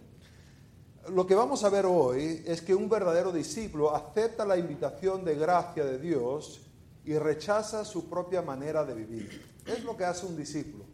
Lo 1.08 1.26
que 1.26 1.34
vamos 1.34 1.64
a 1.64 1.68
ver 1.68 1.86
hoy 1.86 2.42
es 2.46 2.60
que 2.60 2.74
un 2.74 2.88
verdadero 2.88 3.32
discípulo 3.32 3.94
acepta 3.94 4.44
la 4.44 4.56
invitación 4.56 5.24
de 5.24 5.34
gracia 5.36 5.84
de 5.84 5.98
Dios 5.98 6.60
y 7.04 7.16
rechaza 7.18 7.84
su 7.84 8.08
propia 8.08 8.42
manera 8.42 8.84
de 8.84 8.94
vivir. 8.94 9.52
Es 9.66 9.82
lo 9.84 9.96
que 9.96 10.04
hace 10.04 10.26
un 10.26 10.36
discípulo. 10.36 10.91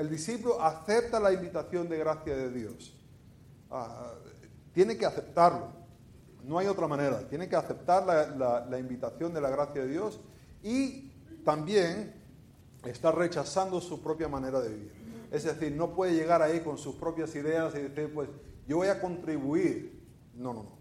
El 0.00 0.08
discípulo 0.08 0.62
acepta 0.62 1.20
la 1.20 1.30
invitación 1.30 1.86
de 1.86 1.98
gracia 1.98 2.34
de 2.34 2.50
Dios. 2.50 2.96
Ah, 3.70 4.14
tiene 4.72 4.96
que 4.96 5.04
aceptarlo. 5.04 5.68
No 6.42 6.58
hay 6.58 6.68
otra 6.68 6.88
manera. 6.88 7.28
Tiene 7.28 7.50
que 7.50 7.54
aceptar 7.54 8.06
la, 8.06 8.64
la 8.64 8.78
invitación 8.78 9.34
de 9.34 9.42
la 9.42 9.50
gracia 9.50 9.82
de 9.82 9.88
Dios 9.88 10.18
y 10.62 11.12
también 11.44 12.14
está 12.82 13.12
rechazando 13.12 13.78
su 13.78 14.02
propia 14.02 14.26
manera 14.26 14.62
de 14.62 14.70
vivir. 14.70 14.92
Es 15.30 15.44
decir, 15.44 15.72
no 15.72 15.94
puede 15.94 16.14
llegar 16.14 16.40
ahí 16.40 16.60
con 16.60 16.78
sus 16.78 16.94
propias 16.94 17.34
ideas 17.34 17.74
y 17.74 17.82
decir, 17.82 18.10
pues 18.14 18.30
yo 18.66 18.78
voy 18.78 18.88
a 18.88 19.02
contribuir. 19.02 20.02
No, 20.34 20.54
no, 20.54 20.62
no. 20.62 20.78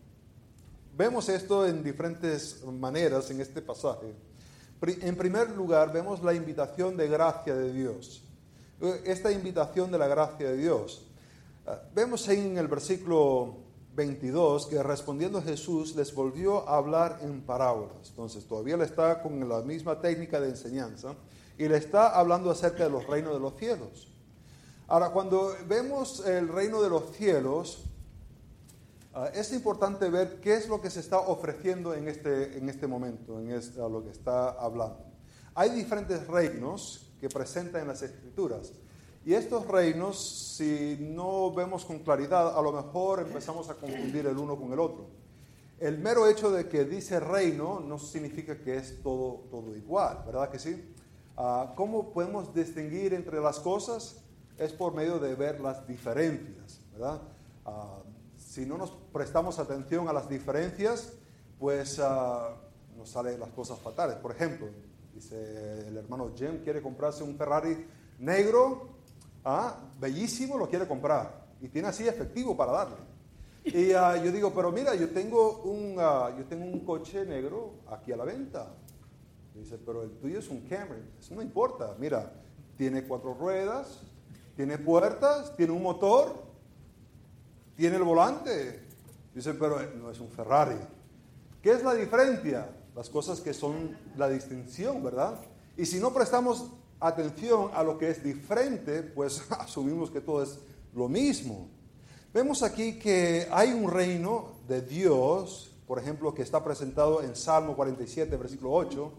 Vemos 0.95 1.27
esto 1.27 1.67
en 1.67 1.83
diferentes 1.83 2.63
maneras 2.63 3.29
en 3.31 3.41
este 3.41 3.61
pasaje. 3.61 4.15
En 4.81 5.17
primer 5.17 5.49
lugar, 5.49 5.91
vemos 5.91 6.23
la 6.23 6.33
invitación 6.33 6.95
de 6.95 7.09
gracia 7.09 7.53
de 7.53 7.73
Dios. 7.73 8.23
Esta 8.81 9.29
invitación 9.29 9.91
de 9.91 9.97
la 9.97 10.07
gracia 10.07 10.51
de 10.51 10.55
Dios. 10.55 11.05
Ah, 11.67 11.81
vemos 11.93 12.25
en 12.29 12.57
el 12.57 12.69
versículo 12.69 13.57
22 13.93 14.67
que 14.67 14.81
respondiendo 14.81 15.41
Jesús 15.41 15.97
les 15.97 16.15
volvió 16.15 16.67
a 16.67 16.77
hablar 16.77 17.19
en 17.21 17.41
parábolas. 17.41 18.09
Entonces 18.09 18.45
todavía 18.45 18.77
le 18.77 18.85
está 18.85 19.21
con 19.21 19.49
la 19.49 19.61
misma 19.63 19.99
técnica 19.99 20.39
de 20.39 20.49
enseñanza 20.49 21.13
y 21.57 21.67
le 21.67 21.75
está 21.75 22.17
hablando 22.17 22.49
acerca 22.49 22.85
de 22.85 22.89
los 22.89 23.05
reinos 23.05 23.33
de 23.33 23.41
los 23.41 23.57
cielos. 23.57 24.07
Ahora, 24.87 25.09
cuando 25.09 25.53
vemos 25.67 26.25
el 26.25 26.47
reino 26.47 26.81
de 26.81 26.89
los 26.89 27.11
cielos, 27.11 27.83
ah, 29.13 29.29
es 29.33 29.51
importante 29.51 30.09
ver 30.09 30.39
qué 30.39 30.53
es 30.53 30.69
lo 30.69 30.79
que 30.79 30.89
se 30.89 31.01
está 31.01 31.19
ofreciendo 31.19 31.93
en 31.93 32.07
este, 32.07 32.57
en 32.57 32.69
este 32.69 32.87
momento, 32.87 33.41
en 33.41 33.49
lo 33.91 34.05
que 34.05 34.11
está 34.11 34.51
hablando. 34.51 35.03
Hay 35.53 35.71
diferentes 35.71 36.25
reinos 36.27 37.08
que 37.19 37.29
presenta 37.29 37.79
en 37.81 37.87
las 37.87 38.01
escrituras. 38.01 38.71
Y 39.25 39.33
estos 39.33 39.67
reinos, 39.67 40.17
si 40.19 40.97
no 40.99 41.51
vemos 41.51 41.85
con 41.85 41.99
claridad, 41.99 42.57
a 42.57 42.61
lo 42.61 42.71
mejor 42.71 43.19
empezamos 43.19 43.69
a 43.69 43.75
confundir 43.75 44.25
el 44.25 44.37
uno 44.37 44.55
con 44.55 44.71
el 44.71 44.79
otro. 44.79 45.07
El 45.79 45.97
mero 45.99 46.27
hecho 46.27 46.51
de 46.51 46.67
que 46.67 46.85
dice 46.85 47.19
reino 47.19 47.79
no 47.79 47.99
significa 47.99 48.57
que 48.57 48.77
es 48.77 49.01
todo, 49.01 49.45
todo 49.51 49.75
igual, 49.75 50.23
¿verdad 50.25 50.49
que 50.49 50.59
sí? 50.59 50.93
Ah, 51.37 51.73
¿Cómo 51.75 52.11
podemos 52.11 52.53
distinguir 52.53 53.13
entre 53.13 53.39
las 53.39 53.59
cosas? 53.59 54.17
Es 54.57 54.73
por 54.73 54.93
medio 54.93 55.19
de 55.19 55.35
ver 55.35 55.61
las 55.61 55.87
diferencias, 55.87 56.81
¿verdad? 56.91 57.21
Ah, 57.65 57.99
si 58.37 58.65
no 58.65 58.77
nos 58.77 58.91
prestamos 59.13 59.59
atención 59.59 60.09
a 60.09 60.13
las 60.13 60.27
diferencias, 60.27 61.13
pues 61.59 61.99
uh, 61.99 62.97
nos 62.97 63.09
salen 63.09 63.39
las 63.39 63.49
cosas 63.49 63.77
fatales. 63.79 64.15
Por 64.15 64.31
ejemplo, 64.31 64.67
dice 65.19 65.87
el 65.89 65.97
hermano 65.97 66.31
Jim 66.33 66.63
quiere 66.63 66.81
comprarse 66.81 67.23
un 67.23 67.35
Ferrari 67.35 67.85
negro, 68.19 68.87
bellísimo, 69.99 70.57
lo 70.57 70.69
quiere 70.69 70.87
comprar 70.87 71.45
y 71.59 71.67
tiene 71.67 71.89
así 71.89 72.07
efectivo 72.07 72.55
para 72.55 72.71
darle. 72.71 72.95
Y 73.65 73.89
yo 73.89 74.31
digo, 74.31 74.53
pero 74.53 74.71
mira, 74.71 74.95
yo 74.95 75.09
tengo, 75.09 75.61
un, 75.63 75.95
yo 75.95 76.45
tengo 76.47 76.65
un 76.65 76.85
coche 76.85 77.25
negro 77.25 77.73
aquí 77.91 78.13
a 78.13 78.17
la 78.17 78.23
venta. 78.23 78.73
Dice, 79.53 79.77
pero 79.77 80.03
el 80.03 80.11
tuyo 80.11 80.39
es 80.39 80.47
un 80.47 80.61
Camry. 80.61 81.03
Eso 81.19 81.35
no 81.35 81.41
importa. 81.41 81.95
Mira, 81.99 82.31
tiene 82.77 83.03
cuatro 83.03 83.33
ruedas, 83.33 83.99
tiene 84.55 84.77
puertas, 84.77 85.55
tiene 85.57 85.73
un 85.73 85.83
motor, 85.83 86.33
tiene 87.75 87.97
el 87.97 88.03
volante. 88.03 88.87
Dice, 89.35 89.53
pero 89.53 89.81
no 89.97 90.09
es 90.09 90.19
un 90.21 90.29
Ferrari. 90.29 90.77
¿Qué 91.61 91.71
es 91.71 91.83
la 91.83 91.93
diferencia? 91.93 92.69
Las 92.99 93.09
cosas 93.09 93.39
que 93.39 93.53
son 93.53 93.97
la 94.17 94.27
distinción, 94.27 95.01
¿verdad? 95.01 95.39
Y 95.77 95.85
si 95.85 96.01
no 96.01 96.13
prestamos 96.13 96.65
atención 96.99 97.71
a 97.73 97.81
lo 97.81 97.97
que 97.97 98.09
es 98.09 98.21
diferente, 98.21 99.03
pues 99.03 99.41
asumimos 99.51 100.11
que 100.11 100.19
todo 100.19 100.43
es 100.43 100.59
lo 100.93 101.07
mismo. 101.07 101.69
Vemos 102.33 102.61
aquí 102.61 102.99
que 102.99 103.47
hay 103.51 103.71
un 103.71 103.89
reino 103.89 104.47
de 104.67 104.81
Dios, 104.81 105.71
por 105.87 105.97
ejemplo, 105.97 106.33
que 106.33 106.41
está 106.41 106.61
presentado 106.61 107.23
en 107.23 107.37
Salmo 107.37 107.73
47, 107.77 108.35
versículo 108.35 108.73
8, 108.73 109.13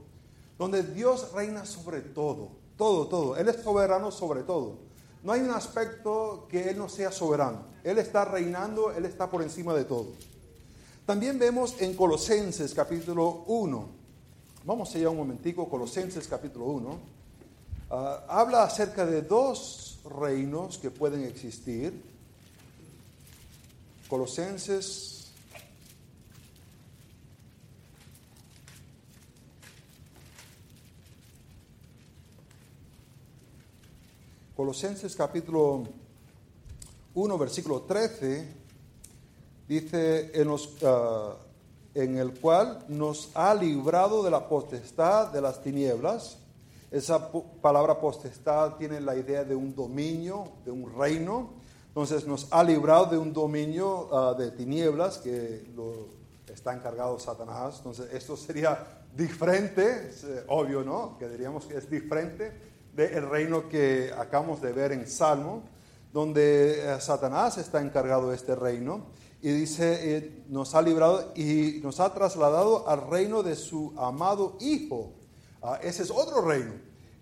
donde 0.59 0.83
Dios 0.83 1.33
reina 1.33 1.65
sobre 1.65 2.03
todo, 2.03 2.51
todo, 2.77 3.07
todo. 3.09 3.37
Él 3.39 3.49
es 3.49 3.63
soberano 3.63 4.11
sobre 4.11 4.43
todo. 4.43 4.77
No 5.23 5.33
hay 5.33 5.41
un 5.41 5.53
aspecto 5.53 6.47
que 6.51 6.69
Él 6.69 6.77
no 6.77 6.91
sea 6.91 7.11
soberano. 7.11 7.63
Él 7.83 7.97
está 7.97 8.27
reinando, 8.27 8.93
Él 8.93 9.07
está 9.07 9.31
por 9.31 9.41
encima 9.43 9.73
de 9.73 9.87
todo. 9.87 10.09
También 11.07 11.39
vemos 11.39 11.81
en 11.81 11.95
Colosenses 11.95 12.73
capítulo 12.73 13.45
1, 13.47 13.89
vamos 14.65 14.95
allá 14.95 15.11
un 15.11 15.17
momentico, 15.17 15.69
Colosenses 15.69 16.29
capítulo 16.29 16.67
1, 16.67 16.99
ah, 17.91 18.25
habla 18.29 18.63
acerca 18.63 19.05
de 19.05 19.23
dos 19.23 19.99
reinos 20.05 20.79
que 20.79 20.91
pueden 20.91 21.25
existir. 21.25 21.93
Colosenses 24.09 25.21
Colosenses 34.61 35.17
capítulo 35.17 35.85
1, 37.15 37.39
versículo 37.39 37.81
13, 37.81 38.60
dice 39.71 40.33
en, 40.35 40.49
ah, 40.85 41.37
en 41.95 42.19
el 42.19 42.33
cual 42.41 42.85
nos 42.89 43.31
ha 43.35 43.55
librado 43.55 44.25
de 44.25 44.31
la 44.33 44.49
potestad 44.49 45.29
de 45.29 45.41
las 45.41 45.63
tinieblas. 45.63 46.39
Esa 46.91 47.31
palabra 47.63 48.01
potestad 48.01 48.75
tiene 48.75 49.01
la 49.01 49.15
idea 49.15 49.45
de 49.45 49.55
un 49.55 49.73
dominio, 49.73 50.49
de 50.65 50.73
un 50.73 50.93
reino. 50.99 51.51
Entonces 51.87 52.27
nos 52.27 52.49
ha 52.51 52.65
librado 52.65 53.07
de 53.07 53.19
un 53.19 53.33
dominio 53.33 54.09
ah, 54.13 54.35
de 54.37 54.51
tinieblas 54.51 55.19
que 55.19 55.65
lo 55.77 56.09
está 56.53 56.75
encargado 56.75 57.21
Satanás. 57.21 57.77
Entonces 57.79 58.13
esto 58.13 58.37
sería 58.37 59.05
diferente, 59.15 60.11
eh, 60.25 60.45
obvio, 60.49 60.83
¿no? 60.83 61.17
Que 61.17 61.29
diríamos 61.29 61.67
que 61.67 61.77
es 61.77 61.89
diferente 61.89 62.53
del 62.93 63.29
reino 63.29 63.69
que 63.69 64.13
acabamos 64.19 64.61
de 64.61 64.73
ver 64.73 64.91
en 64.91 65.07
Salmo, 65.07 65.63
donde 66.13 66.93
eh, 66.93 67.01
Satanás 67.01 67.57
está 67.59 67.81
encargado 67.81 68.31
de 68.31 68.35
este 68.35 68.57
reino 68.57 69.21
y 69.43 69.51
dice, 69.51 70.17
eh, 70.17 70.45
nos 70.49 70.75
ha 70.75 70.83
librado 70.83 71.33
y 71.35 71.81
nos 71.83 72.01
ha 72.01 72.13
trasladado 72.13 72.89
al 72.89 73.09
reino 73.09 73.43
de 73.43 73.57
su 73.57 73.93
amado 73.97 74.57
Hijo. 74.61 75.13
Ah, 75.63 75.79
ese 75.83 76.03
es 76.03 76.11
otro 76.11 76.43
reino. 76.43 76.73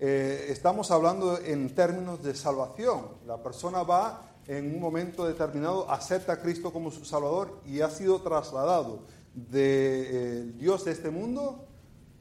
Eh, 0.01 0.47
estamos 0.51 0.91
hablando 0.91 1.39
en 1.39 1.75
términos 1.75 2.23
de 2.23 2.35
salvación. 2.35 3.07
La 3.27 3.43
persona 3.43 3.83
va 3.83 4.33
en 4.47 4.75
un 4.75 4.81
momento 4.81 5.27
determinado, 5.27 5.91
acepta 5.91 6.35
a 6.35 6.41
Cristo 6.41 6.73
como 6.73 6.91
su 6.91 7.05
Salvador 7.05 7.61
y 7.67 7.81
ha 7.81 7.91
sido 7.91 8.21
trasladado 8.21 9.01
del 9.35 10.57
Dios 10.59 10.85
de 10.85 10.93
este 10.93 11.11
mundo 11.11 11.67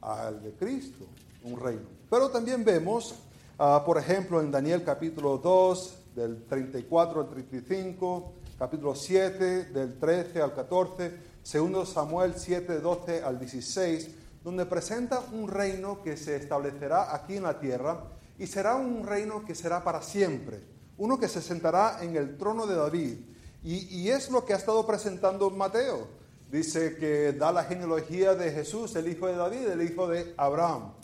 al 0.00 0.42
de 0.42 0.52
Cristo, 0.52 1.06
un 1.42 1.58
reino. 1.58 1.82
Pero 2.10 2.28
también 2.30 2.64
vemos 2.64 3.14
Ah, 3.60 3.82
por 3.84 3.98
ejemplo, 3.98 4.40
en 4.40 4.52
Daniel 4.52 4.84
capítulo 4.84 5.36
2, 5.38 5.94
del 6.14 6.44
34 6.44 7.22
al 7.22 7.28
35, 7.28 8.32
capítulo 8.58 8.96
7, 8.96 9.66
del 9.66 9.98
13 10.00 10.42
al 10.42 10.52
14, 10.52 11.12
segundo 11.44 11.86
Samuel 11.86 12.34
7, 12.36 12.80
12 12.80 13.22
al 13.22 13.38
16, 13.38 14.10
donde 14.42 14.66
presenta 14.66 15.20
un 15.32 15.48
reino 15.48 16.02
que 16.02 16.16
se 16.16 16.34
establecerá 16.34 17.14
aquí 17.14 17.36
en 17.36 17.44
la 17.44 17.60
tierra 17.60 18.02
y 18.36 18.48
será 18.48 18.74
un 18.74 19.06
reino 19.06 19.44
que 19.44 19.54
será 19.54 19.84
para 19.84 20.02
siempre, 20.02 20.60
uno 20.96 21.20
que 21.20 21.28
se 21.28 21.40
sentará 21.40 21.98
en 22.02 22.16
el 22.16 22.36
trono 22.36 22.66
de 22.66 22.74
David 22.74 23.18
Y, 23.62 24.08
es 24.08 24.30
lo 24.30 24.44
que 24.44 24.54
ha 24.54 24.56
estado 24.56 24.86
presentando 24.86 25.50
Mateo. 25.50 26.08
Dice 26.50 26.96
que 26.96 27.32
da 27.32 27.52
la 27.52 27.64
genealogía 27.64 28.34
de 28.34 28.50
Jesús, 28.50 28.96
el 28.96 29.08
hijo 29.08 29.26
de 29.26 29.36
David, 29.36 29.68
el 29.68 29.82
hijo 29.82 30.08
de 30.08 30.32
Abraham. 30.36 30.94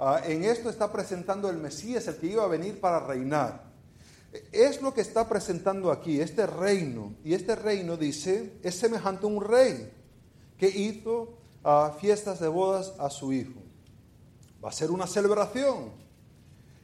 Ah, 0.00 0.20
en 0.24 0.44
esto 0.44 0.70
está 0.70 0.90
presentando 0.90 1.50
el 1.50 1.58
Mesías, 1.58 2.08
el 2.08 2.16
que 2.16 2.26
iba 2.26 2.44
a 2.44 2.48
venir 2.48 2.80
para 2.80 3.00
reinar. 3.00 3.63
Es 4.52 4.82
lo 4.82 4.92
que 4.92 5.00
está 5.00 5.28
presentando 5.28 5.92
aquí, 5.92 6.20
este 6.20 6.46
reino. 6.46 7.14
Y 7.24 7.34
este 7.34 7.54
reino, 7.54 7.96
dice, 7.96 8.58
es 8.62 8.74
semejante 8.74 9.26
a 9.26 9.28
un 9.28 9.42
rey 9.42 9.92
que 10.58 10.68
hizo 10.68 11.34
ah, 11.62 11.96
fiestas 12.00 12.40
de 12.40 12.48
bodas 12.48 12.94
a 12.98 13.10
su 13.10 13.32
hijo. 13.32 13.60
Va 14.64 14.70
a 14.70 14.72
ser 14.72 14.90
una 14.90 15.06
celebración. 15.06 15.92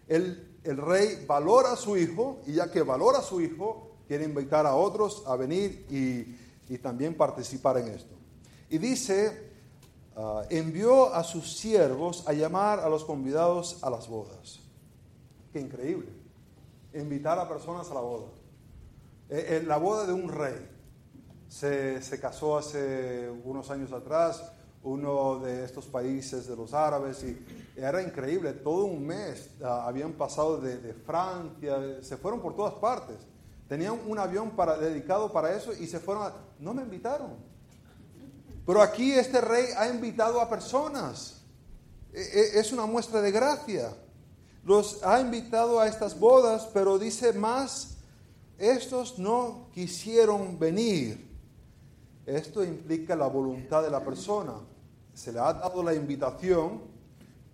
El, 0.07 0.51
el 0.65 0.77
rey 0.77 1.25
valora 1.27 1.73
a 1.73 1.77
su 1.77 1.97
hijo 1.97 2.41
y 2.47 2.55
ya 2.55 2.71
que 2.71 2.83
valora 2.83 3.19
a 3.19 3.23
su 3.23 3.41
hijo, 3.41 3.97
quiere 4.07 4.25
invitar 4.25 4.67
a 4.67 4.75
otros 4.75 5.23
a 5.27 5.37
venir 5.37 5.87
y, 5.91 6.79
también 6.79 7.17
participar 7.17 7.79
en 7.79 7.89
esto. 7.89 8.15
Y 8.69 8.79
dice, 8.79 9.51
ah, 10.17 10.45
envió 10.51 11.13
a 11.13 11.25
sus 11.25 11.59
siervos 11.59 12.23
a 12.29 12.33
llamar 12.33 12.79
a 12.79 12.89
los 12.89 13.05
convidados 13.05 13.79
a 13.83 13.91
las 13.91 14.09
bodas. 14.09 14.61
Qué 15.53 15.59
increíble. 15.59 16.20
Invitar 16.95 17.39
a 17.39 17.49
personas 17.49 17.91
a 17.91 17.95
la 17.95 18.01
boda. 18.01 18.27
Eh, 19.29 19.47
eh, 19.49 19.65
la 19.67 19.77
boda 19.77 20.07
de 20.07 20.13
un 20.13 20.29
rey. 20.29 20.69
Se, 21.49 22.01
se, 22.03 22.21
casó 22.21 22.59
hace 22.59 23.29
unos 23.45 23.71
años 23.71 23.93
atrás 23.93 24.53
uno 24.83 25.41
de 25.41 25.65
estos 25.65 25.87
países 25.87 26.47
de 26.47 26.57
los 26.57 26.73
árabes 26.73 27.23
y 27.23 27.39
era 27.77 28.03
increíble. 28.03 28.53
Todo 28.53 28.85
un 28.85 29.07
mes 29.07 29.51
ah, 29.63 29.85
habían 29.87 30.13
pasado 30.13 30.59
de, 30.59 30.95
Francia, 30.95 32.03
se 32.03 32.17
fueron 32.17 32.41
por 32.41 32.57
todas 32.57 32.75
partes. 32.75 33.17
Tenían 33.69 34.01
un 34.07 34.19
avión 34.19 34.51
para, 34.51 34.77
dedicado 34.77 35.31
para 35.33 35.55
eso 35.55 35.73
y 35.73 35.87
se 35.87 36.01
fueron 36.01 36.25
a... 36.25 36.35
No 36.59 36.75
me 36.75 36.83
invitaron. 36.83 37.37
Pero 38.67 38.83
aquí 38.83 39.13
este 39.13 39.41
rey 39.41 39.67
ha 39.77 39.89
invitado 39.89 40.41
a 40.41 40.49
personas. 40.49 41.43
E, 42.13 42.21
e, 42.21 42.59
es 42.59 42.73
una 42.73 42.87
muestra 42.87 43.21
de 43.21 43.31
gracia. 43.31 43.95
Los 44.65 45.03
ha 45.03 45.21
invitado 45.21 45.81
a 45.81 45.89
estas 45.89 46.19
bodas, 46.19 46.69
pero 46.73 46.99
dice 46.99 47.33
más, 47.33 47.97
estos 48.59 49.19
no 49.19 49.69
quisieron 49.73 50.59
venir. 50.59 51.29
Esto 52.27 52.63
implica 52.63 53.17
la 53.17 53.27
voluntad 53.27 53.83
de 53.83 53.91
la 53.91 54.05
persona. 54.05 54.53
Se 55.15 55.33
le 55.33 55.39
ha 55.41 55.55
dado 55.55 55.83
la 55.83 55.95
invitación, 55.95 56.83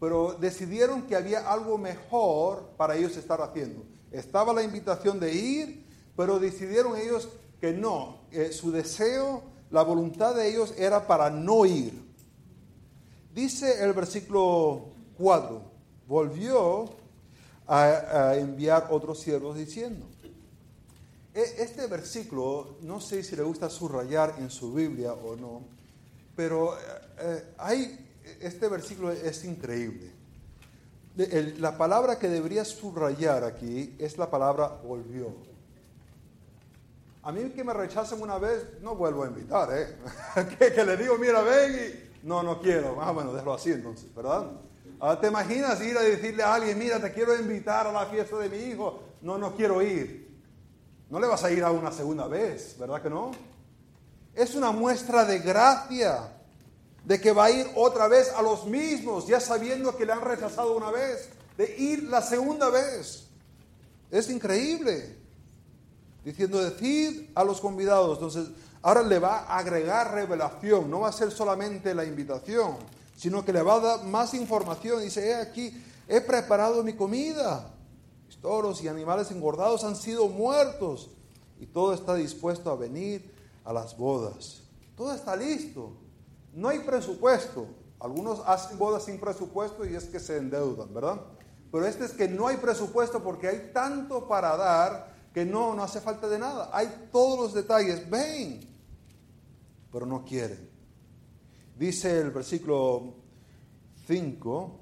pero 0.00 0.34
decidieron 0.34 1.02
que 1.02 1.16
había 1.16 1.50
algo 1.50 1.78
mejor 1.78 2.70
para 2.76 2.96
ellos 2.96 3.16
estar 3.16 3.40
haciendo. 3.40 3.84
Estaba 4.10 4.52
la 4.52 4.62
invitación 4.62 5.20
de 5.20 5.32
ir, 5.32 5.84
pero 6.16 6.38
decidieron 6.38 6.96
ellos 6.96 7.28
que 7.60 7.72
no, 7.72 8.18
su 8.50 8.70
deseo, 8.70 9.42
la 9.70 9.82
voluntad 9.82 10.34
de 10.34 10.48
ellos 10.48 10.74
era 10.76 11.06
para 11.06 11.30
no 11.30 11.64
ir. 11.66 12.04
Dice 13.34 13.82
el 13.82 13.92
versículo 13.92 14.90
4, 15.18 15.75
volvió 16.06 16.86
a, 17.66 18.34
enviar 18.36 18.88
otros 18.90 19.20
siervos 19.20 19.56
diciendo, 19.56 20.06
e, 21.34 21.42
este 21.58 21.86
versículo, 21.86 22.76
no 22.82 23.00
sé 23.00 23.22
si 23.22 23.36
le 23.36 23.42
gusta 23.42 23.68
subrayar 23.68 24.34
en 24.38 24.50
su 24.50 24.72
Biblia 24.72 25.12
o 25.12 25.36
no, 25.36 25.62
pero 26.34 26.76
eh, 27.18 27.54
hay, 27.58 28.08
este 28.40 28.68
versículo 28.68 29.10
es 29.10 29.44
increíble. 29.44 30.12
La 31.58 31.78
palabra 31.78 32.18
que 32.18 32.28
debería 32.28 32.62
subrayar 32.64 33.42
aquí 33.42 33.96
es 33.98 34.18
la 34.18 34.30
palabra 34.30 34.68
volvió. 34.68 35.34
A 37.22 37.32
mí 37.32 37.50
que 37.50 37.64
me 37.64 37.72
rechacen 37.72 38.20
una 38.20 38.38
vez, 38.38 38.80
no 38.82 38.94
vuelvo 38.94 39.24
a 39.24 39.28
invitar, 39.28 39.68
¿eh? 39.72 39.96
que, 40.58 40.84
le 40.84 40.96
digo, 40.96 41.16
mira, 41.18 41.40
ven 41.40 41.72
y... 41.74 42.26
No, 42.26 42.42
no 42.42 42.60
quiero. 42.60 43.00
Ah, 43.00 43.12
bueno, 43.12 43.32
déjalo 43.32 43.54
así 43.54 43.72
entonces, 43.72 44.14
¿verdad? 44.14 44.48
Ah, 45.00 45.18
¿Te 45.20 45.28
imaginas 45.28 45.80
ir 45.82 45.96
a 45.98 46.02
decirle 46.02 46.42
a 46.42 46.54
alguien, 46.54 46.78
mira, 46.78 47.00
te 47.00 47.12
quiero 47.12 47.38
invitar 47.38 47.86
a 47.86 47.92
la 47.92 48.06
fiesta 48.06 48.38
de 48.38 48.48
mi 48.48 48.56
hijo? 48.56 49.02
No, 49.20 49.36
no 49.36 49.54
quiero 49.54 49.82
ir. 49.82 50.26
No 51.10 51.20
le 51.20 51.26
vas 51.26 51.44
a 51.44 51.50
ir 51.50 51.62
a 51.62 51.70
una 51.70 51.92
segunda 51.92 52.26
vez, 52.26 52.76
¿verdad 52.78 53.02
que 53.02 53.10
no? 53.10 53.30
Es 54.34 54.54
una 54.54 54.70
muestra 54.72 55.24
de 55.24 55.38
gracia, 55.38 56.32
de 57.04 57.20
que 57.20 57.32
va 57.32 57.44
a 57.44 57.50
ir 57.50 57.66
otra 57.76 58.08
vez 58.08 58.32
a 58.34 58.42
los 58.42 58.66
mismos, 58.66 59.26
ya 59.26 59.38
sabiendo 59.38 59.96
que 59.96 60.06
le 60.06 60.12
han 60.12 60.22
rechazado 60.22 60.76
una 60.76 60.90
vez, 60.90 61.28
de 61.56 61.76
ir 61.78 62.04
la 62.04 62.22
segunda 62.22 62.70
vez. 62.70 63.26
Es 64.10 64.28
increíble 64.30 65.16
diciendo, 66.24 66.60
decid 66.60 67.30
a 67.36 67.44
los 67.44 67.60
convidados. 67.60 68.18
Entonces, 68.18 68.48
ahora 68.82 69.02
le 69.02 69.20
va 69.20 69.44
a 69.44 69.58
agregar 69.58 70.12
revelación, 70.12 70.90
no 70.90 71.00
va 71.00 71.10
a 71.10 71.12
ser 71.12 71.30
solamente 71.30 71.94
la 71.94 72.04
invitación, 72.04 72.78
sino 73.16 73.44
que 73.44 73.52
le 73.52 73.62
va 73.62 73.74
a 73.74 73.80
dar 73.80 74.04
más 74.04 74.34
información. 74.34 75.00
Dice, 75.00 75.28
he 75.28 75.34
aquí, 75.34 75.82
he 76.06 76.20
preparado 76.20 76.84
mi 76.84 76.92
comida. 76.92 77.72
Mis 78.26 78.36
toros 78.38 78.82
y 78.82 78.88
animales 78.88 79.30
engordados 79.30 79.82
han 79.84 79.96
sido 79.96 80.28
muertos 80.28 81.10
y 81.58 81.66
todo 81.66 81.94
está 81.94 82.14
dispuesto 82.14 82.70
a 82.70 82.76
venir 82.76 83.34
a 83.64 83.72
las 83.72 83.96
bodas. 83.96 84.62
Todo 84.96 85.12
está 85.12 85.34
listo. 85.34 85.92
No 86.52 86.68
hay 86.68 86.80
presupuesto. 86.80 87.66
Algunos 87.98 88.40
hacen 88.46 88.78
bodas 88.78 89.04
sin 89.04 89.18
presupuesto 89.18 89.86
y 89.86 89.94
es 89.94 90.04
que 90.04 90.20
se 90.20 90.36
endeudan, 90.36 90.92
¿verdad? 90.92 91.20
Pero 91.72 91.86
este 91.86 92.04
es 92.04 92.12
que 92.12 92.28
no 92.28 92.46
hay 92.46 92.58
presupuesto 92.58 93.22
porque 93.22 93.48
hay 93.48 93.70
tanto 93.72 94.28
para 94.28 94.56
dar 94.56 95.14
que 95.32 95.44
no, 95.44 95.74
no 95.74 95.82
hace 95.82 96.00
falta 96.00 96.28
de 96.28 96.38
nada. 96.38 96.70
Hay 96.72 97.08
todos 97.10 97.38
los 97.38 97.54
detalles. 97.54 98.08
Ven, 98.08 98.60
pero 99.92 100.06
no 100.06 100.24
quieren. 100.24 100.65
Dice 101.78 102.20
el 102.20 102.30
versículo 102.30 103.14
5, 104.06 104.80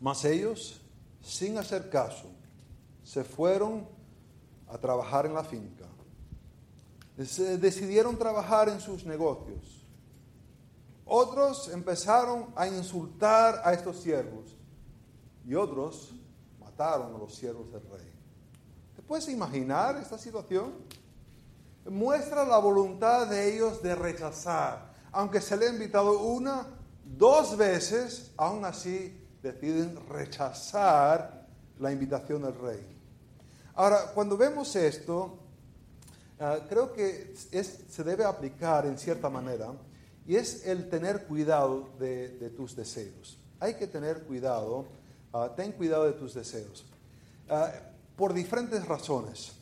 mas 0.00 0.24
ellos, 0.24 0.80
sin 1.22 1.58
hacer 1.58 1.90
caso, 1.90 2.28
se 3.02 3.24
fueron 3.24 3.86
a 4.68 4.78
trabajar 4.78 5.26
en 5.26 5.34
la 5.34 5.44
finca. 5.44 5.84
decidieron 7.16 8.16
trabajar 8.16 8.68
en 8.68 8.80
sus 8.80 9.04
negocios. 9.04 9.84
Otros 11.04 11.68
empezaron 11.68 12.46
a 12.56 12.66
insultar 12.66 13.60
a 13.62 13.74
estos 13.74 13.98
siervos 13.98 14.56
y 15.46 15.54
otros 15.54 16.14
mataron 16.58 17.14
a 17.14 17.18
los 17.18 17.34
siervos 17.34 17.70
del 17.70 17.82
rey. 17.82 18.10
¿Puedes 19.06 19.28
imaginar 19.28 19.96
esta 19.96 20.16
situación? 20.16 20.72
Muestra 21.90 22.46
la 22.46 22.56
voluntad 22.56 23.26
de 23.26 23.54
ellos 23.54 23.82
de 23.82 23.94
rechazar. 23.94 24.93
Aunque 25.14 25.40
se 25.40 25.56
le 25.56 25.68
ha 25.68 25.70
invitado 25.70 26.18
una, 26.18 26.66
dos 27.04 27.56
veces, 27.56 28.32
aún 28.36 28.64
así 28.64 29.16
deciden 29.42 29.96
rechazar 30.08 31.46
la 31.78 31.92
invitación 31.92 32.42
del 32.42 32.54
rey. 32.54 32.84
Ahora, 33.74 34.10
cuando 34.12 34.36
vemos 34.36 34.74
esto, 34.74 35.38
ah, 36.40 36.58
creo 36.68 36.92
que 36.92 37.32
se 37.36 38.04
debe 38.04 38.24
aplicar 38.24 38.86
en 38.86 38.98
cierta 38.98 39.30
manera 39.30 39.72
y 40.26 40.34
es 40.36 40.66
el 40.66 40.88
tener 40.88 41.26
cuidado 41.26 41.90
de, 41.98 42.52
tus 42.56 42.74
deseos. 42.74 43.38
Hay 43.60 43.74
que 43.74 43.86
tener 43.86 44.22
cuidado, 44.22 44.86
ah, 45.32 45.52
ten 45.54 45.72
cuidado 45.72 46.04
de 46.04 46.12
tus 46.14 46.34
deseos. 46.34 46.84
Ah, 47.48 47.70
por 48.16 48.32
diferentes 48.32 48.84
razones. 48.86 49.52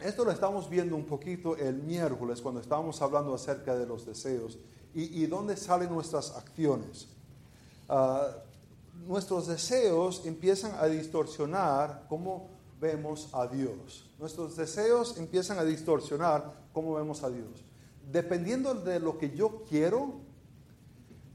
Esto 0.00 0.24
lo 0.24 0.30
estamos 0.30 0.68
viendo 0.68 0.94
un 0.94 1.06
poquito 1.06 1.56
el 1.56 1.82
miércoles 1.82 2.40
cuando 2.42 2.60
estábamos 2.60 3.00
hablando 3.00 3.34
acerca 3.34 3.74
de 3.74 3.86
los 3.86 4.04
deseos 4.04 4.58
y, 4.98 5.26
dónde 5.26 5.56
salen 5.58 5.92
nuestras 5.92 6.34
acciones. 6.34 7.06
Ah, 7.88 8.28
nuestros 9.06 9.46
deseos 9.46 10.24
empiezan 10.24 10.72
a 10.80 10.86
distorsionar 10.86 12.06
cómo 12.08 12.48
vemos 12.80 13.28
a 13.32 13.46
Dios. 13.46 14.10
Nuestros 14.18 14.56
deseos 14.56 15.18
empiezan 15.18 15.58
a 15.58 15.64
distorsionar 15.64 16.50
cómo 16.72 16.94
vemos 16.94 17.22
a 17.22 17.28
Dios. 17.28 17.62
Dependiendo 18.10 18.74
de 18.74 18.98
lo 18.98 19.18
que 19.18 19.36
yo 19.36 19.64
quiero, 19.68 20.14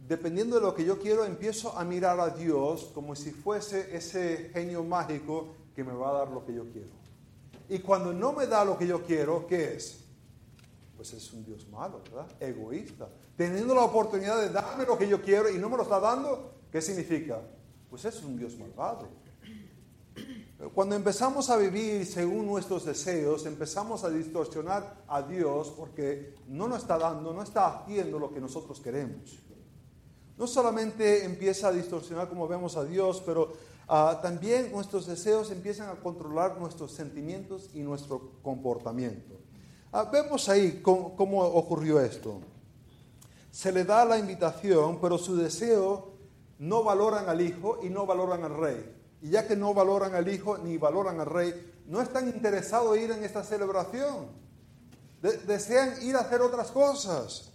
dependiendo 0.08 0.56
de 0.56 0.62
lo 0.62 0.74
que 0.74 0.84
yo 0.84 0.98
quiero, 0.98 1.24
empiezo 1.24 1.78
a 1.78 1.84
mirar 1.84 2.20
a 2.20 2.30
Dios 2.30 2.90
como 2.96 3.16
si 3.16 3.32
fuese 3.32 3.96
ese 3.96 4.50
genio 4.54 4.84
mágico 4.84 5.50
que 5.76 5.84
me 5.84 5.94
va 5.94 6.10
a 6.10 6.14
dar 6.14 6.30
lo 6.30 6.44
que 6.44 6.56
yo 6.56 6.66
quiero. 6.72 6.90
Y 7.70 7.80
cuando 7.80 8.12
no 8.12 8.34
me 8.34 8.48
da 8.48 8.66
lo 8.66 8.78
que 8.78 8.88
yo 8.88 9.04
quiero, 9.04 9.46
¿qué 9.46 9.76
es? 9.76 10.01
Pues 11.02 11.14
es 11.14 11.34
un 11.34 11.44
Dios 11.44 11.68
malo. 11.68 12.00
Egoísta. 12.40 13.10
Teniendo 13.36 13.74
la 13.74 13.86
oportunidad 13.86 14.40
de 14.40 14.50
darme 14.50 14.86
lo 14.86 15.00
que 15.00 15.08
yo 15.08 15.20
quiero 15.20 15.50
y 15.50 15.58
no 15.58 15.68
me 15.68 15.76
lo 15.76 15.82
está 15.82 16.00
dando, 16.00 16.52
¿qué 16.72 16.80
significa? 16.80 17.42
Pues 17.90 18.06
es 18.06 18.22
un 18.22 18.38
Dios 18.38 18.56
malvado. 18.60 19.08
Cuando 20.76 20.94
empezamos 20.94 21.50
a 21.50 21.58
vivir 21.58 22.06
según 22.06 22.46
nuestros 22.46 22.86
deseos, 22.86 23.48
empezamos 23.48 24.04
a 24.04 24.12
distorsionar 24.12 25.02
a 25.08 25.24
Dios 25.24 25.74
porque 25.76 26.36
no 26.48 26.68
nos 26.68 26.84
está 26.84 27.00
dando, 27.00 27.34
no 27.34 27.42
está 27.42 27.80
haciendo 27.80 28.20
lo 28.20 28.32
que 28.32 28.40
nosotros 28.40 28.80
queremos. 28.80 29.40
No 30.38 30.46
solamente 30.46 31.26
empieza 31.26 31.70
a 31.70 31.72
distorsionar 31.72 32.30
como 32.30 32.48
vemos 32.48 32.78
a 32.78 32.86
Dios, 32.86 33.24
pero 33.26 33.54
Ah, 33.94 34.20
también 34.22 34.72
nuestros 34.72 35.06
deseos 35.06 35.52
empiezan 35.52 35.90
a 35.90 36.00
controlar 36.00 36.58
nuestros 36.58 36.94
sentimientos 36.94 37.70
y 37.74 37.82
nuestro 37.82 38.40
comportamiento. 38.42 39.41
Ah, 39.94 40.06
vemos 40.06 40.48
ahí 40.48 40.82
cómo, 40.82 41.42
ocurrió 41.42 42.00
esto. 42.00 42.40
Se 43.52 43.74
le 43.74 43.84
da 43.84 44.06
la 44.06 44.18
invitación, 44.18 45.00
pero 45.02 45.18
su 45.18 45.36
deseo 45.36 46.14
no 46.60 46.84
valoran 46.84 47.28
al 47.28 47.42
hijo 47.42 47.80
y 47.84 47.90
no 47.90 48.06
valoran 48.06 48.44
al 48.46 48.56
rey. 48.56 48.96
Y 49.22 49.32
ya 49.32 49.46
que 49.46 49.58
no 49.58 49.74
valoran 49.74 50.16
al 50.16 50.30
hijo 50.30 50.58
ni 50.58 50.78
valoran 50.78 51.20
al 51.20 51.26
rey, 51.26 51.74
no 51.88 52.02
están 52.02 52.30
interesados 52.30 52.96
en 52.96 53.04
ir 53.04 53.12
en 53.12 53.24
esta 53.26 53.44
celebración. 53.44 54.28
desean 55.46 56.02
ir 56.04 56.16
a 56.16 56.22
hacer 56.22 56.42
otras 56.42 56.72
cosas. 56.72 57.52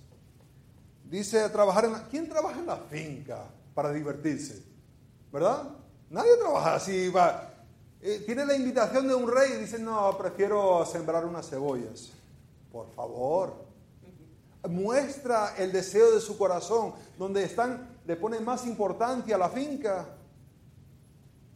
Dice 1.05 1.49
trabajar 1.49 1.87
en 1.87 1.93
la... 1.93 2.07
¿Quién 2.09 2.29
trabaja 2.29 2.59
en 2.59 2.67
la 2.67 2.77
finca 2.77 3.45
para 3.75 3.93
divertirse? 3.93 4.63
¿Verdad? 5.33 5.71
Nadie 6.11 6.37
trabaja 6.37 6.75
así. 6.75 7.09
Va. 7.09 7.51
Eh, 8.03 8.23
tiene 8.27 8.45
la 8.45 8.55
invitación 8.55 9.09
de 9.09 9.15
un 9.15 9.31
rey 9.31 9.53
y 9.55 9.61
dice, 9.63 9.79
no, 9.79 10.17
prefiero 10.19 10.85
sembrar 10.85 11.25
unas 11.25 11.49
cebollas. 11.49 12.16
Por 12.77 12.91
favor. 12.91 13.55
Muestra 14.69 15.55
el 15.57 15.73
deseo 15.73 16.15
de 16.15 16.21
su 16.21 16.37
corazón, 16.37 16.93
donde 17.19 17.43
están, 17.43 17.97
le 18.05 18.17
ponen 18.17 18.45
más 18.45 18.67
importancia 18.67 19.35
a 19.37 19.39
la 19.39 19.49
finca 19.49 20.15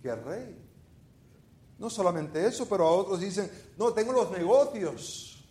que 0.00 0.10
al 0.10 0.24
rey. 0.24 0.56
No 1.78 1.90
solamente 1.90 2.46
eso, 2.46 2.66
pero 2.66 2.86
a 2.86 2.92
otros 2.92 3.20
dicen, 3.20 3.50
no, 3.76 3.92
tengo 3.92 4.12
los 4.12 4.30
negocios. 4.30 5.46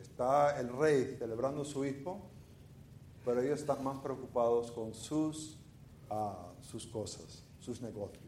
Está 0.00 0.58
el 0.58 0.76
rey 0.76 1.14
celebrando 1.20 1.64
su 1.64 1.84
hijo, 1.84 2.28
pero 3.24 3.40
ellos 3.40 3.60
están 3.60 3.84
más 3.84 4.00
preocupados 4.00 4.72
con 4.72 4.92
sus, 4.92 5.56
ah, 6.10 6.48
sus 6.62 6.84
cosas, 6.84 7.44
sus 7.60 7.80
negocios. 7.80 8.24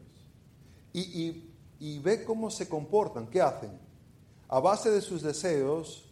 Y, 0.92 1.50
y, 1.80 1.98
ve 1.98 2.22
cómo 2.22 2.52
se 2.52 2.68
comportan, 2.68 3.26
qué 3.26 3.40
hacen. 3.40 3.76
A 4.46 4.60
base 4.60 4.92
de 4.92 5.00
sus 5.00 5.22
deseos, 5.22 6.09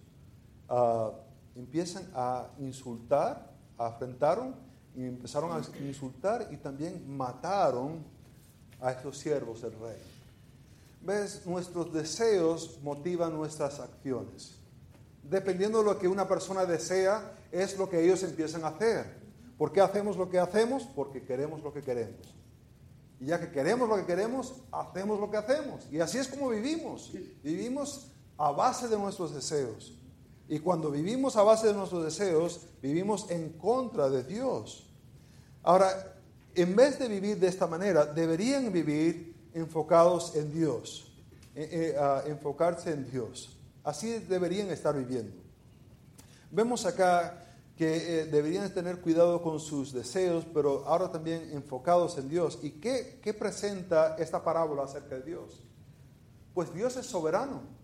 uh, 0.68 1.10
empiezan 1.56 2.08
a 2.14 2.48
insultar, 2.58 3.52
afrentaron 3.76 4.54
y 4.94 5.04
empezaron 5.04 5.52
a 5.52 5.62
insultar 5.80 6.48
y 6.50 6.56
también 6.56 7.04
mataron 7.08 8.04
a 8.80 8.92
estos 8.92 9.18
siervos 9.18 9.62
del 9.62 9.72
rey. 9.72 10.00
¿Ves? 11.02 11.46
Nuestros 11.46 11.92
deseos 11.92 12.78
motivan 12.82 13.34
nuestras 13.34 13.80
acciones. 13.80 14.58
Dependiendo 15.22 15.78
de 15.78 15.84
lo 15.84 15.98
que 15.98 16.08
una 16.08 16.26
persona 16.26 16.64
desea, 16.64 17.34
es 17.52 17.78
lo 17.78 17.88
que 17.88 18.02
ellos 18.02 18.22
empiezan 18.22 18.64
a 18.64 18.68
hacer. 18.68 19.18
¿Por 19.56 19.72
qué 19.72 19.80
hacemos 19.80 20.16
lo 20.16 20.30
que 20.30 20.38
hacemos? 20.38 20.84
Porque 20.94 21.22
queremos 21.22 21.62
lo 21.62 21.72
que 21.72 21.82
queremos. 21.82 22.34
Y 23.20 23.26
ya 23.26 23.40
que 23.40 23.50
queremos 23.50 23.88
lo 23.88 23.96
que 23.96 24.06
queremos, 24.06 24.54
hacemos 24.70 25.18
lo 25.18 25.30
que 25.30 25.36
hacemos. 25.36 25.86
Y 25.90 26.00
así 26.00 26.18
es 26.18 26.28
como 26.28 26.50
vivimos. 26.50 27.12
Vivimos 27.42 28.12
a 28.36 28.52
base 28.52 28.88
de 28.88 28.96
nuestros 28.96 29.34
deseos. 29.34 29.98
Y 30.48 30.60
cuando 30.60 30.90
vivimos 30.90 31.36
a 31.36 31.42
base 31.42 31.66
de 31.66 31.74
nuestros 31.74 32.04
deseos, 32.04 32.60
vivimos 32.80 33.30
en 33.30 33.50
contra 33.50 34.08
de 34.08 34.24
Dios. 34.24 34.86
Ahora, 35.62 36.16
en 36.54 36.74
vez 36.74 36.98
de 36.98 37.06
vivir 37.08 37.38
de 37.38 37.48
esta 37.48 37.66
manera, 37.66 38.06
deberían 38.06 38.72
vivir 38.72 39.36
enfocados 39.52 40.34
en 40.36 40.50
Dios, 40.52 41.12
eh, 41.54 41.94
eh, 41.94 42.30
enfocarse 42.30 42.92
en 42.92 43.10
Dios. 43.10 43.58
Así 43.84 44.20
deberían 44.20 44.70
estar 44.70 44.96
viviendo. 44.96 45.36
Vemos 46.50 46.86
acá 46.86 47.44
que 47.76 48.22
eh, 48.22 48.24
deberían 48.24 48.72
tener 48.72 49.00
cuidado 49.00 49.42
con 49.42 49.60
sus 49.60 49.92
deseos, 49.92 50.46
pero 50.52 50.86
ahora 50.86 51.12
también 51.12 51.50
enfocados 51.52 52.16
en 52.16 52.28
Dios. 52.30 52.58
¿Y 52.62 52.70
qué, 52.72 53.20
qué 53.22 53.34
presenta 53.34 54.16
esta 54.16 54.42
parábola 54.42 54.84
acerca 54.84 55.16
de 55.16 55.22
Dios? 55.22 55.62
Pues 56.54 56.72
Dios 56.72 56.96
es 56.96 57.04
soberano 57.04 57.77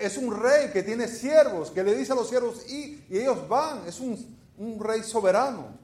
es 0.00 0.16
un 0.16 0.34
rey 0.34 0.70
que 0.72 0.82
tiene 0.82 1.08
siervos, 1.08 1.70
que 1.70 1.82
le 1.82 1.94
dice 1.94 2.12
a 2.12 2.14
los 2.14 2.28
siervos, 2.28 2.68
y, 2.70 3.04
ellos 3.10 3.48
van, 3.48 3.86
es 3.86 4.00
un, 4.00 4.36
rey 4.80 5.02
soberano. 5.02 5.78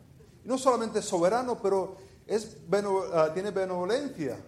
no 0.44 0.58
solamente 0.58 1.02
soberano, 1.02 1.60
pero 1.60 1.96
ah, 3.12 3.30
tiene 3.34 3.50
benevolencia. 3.50 4.38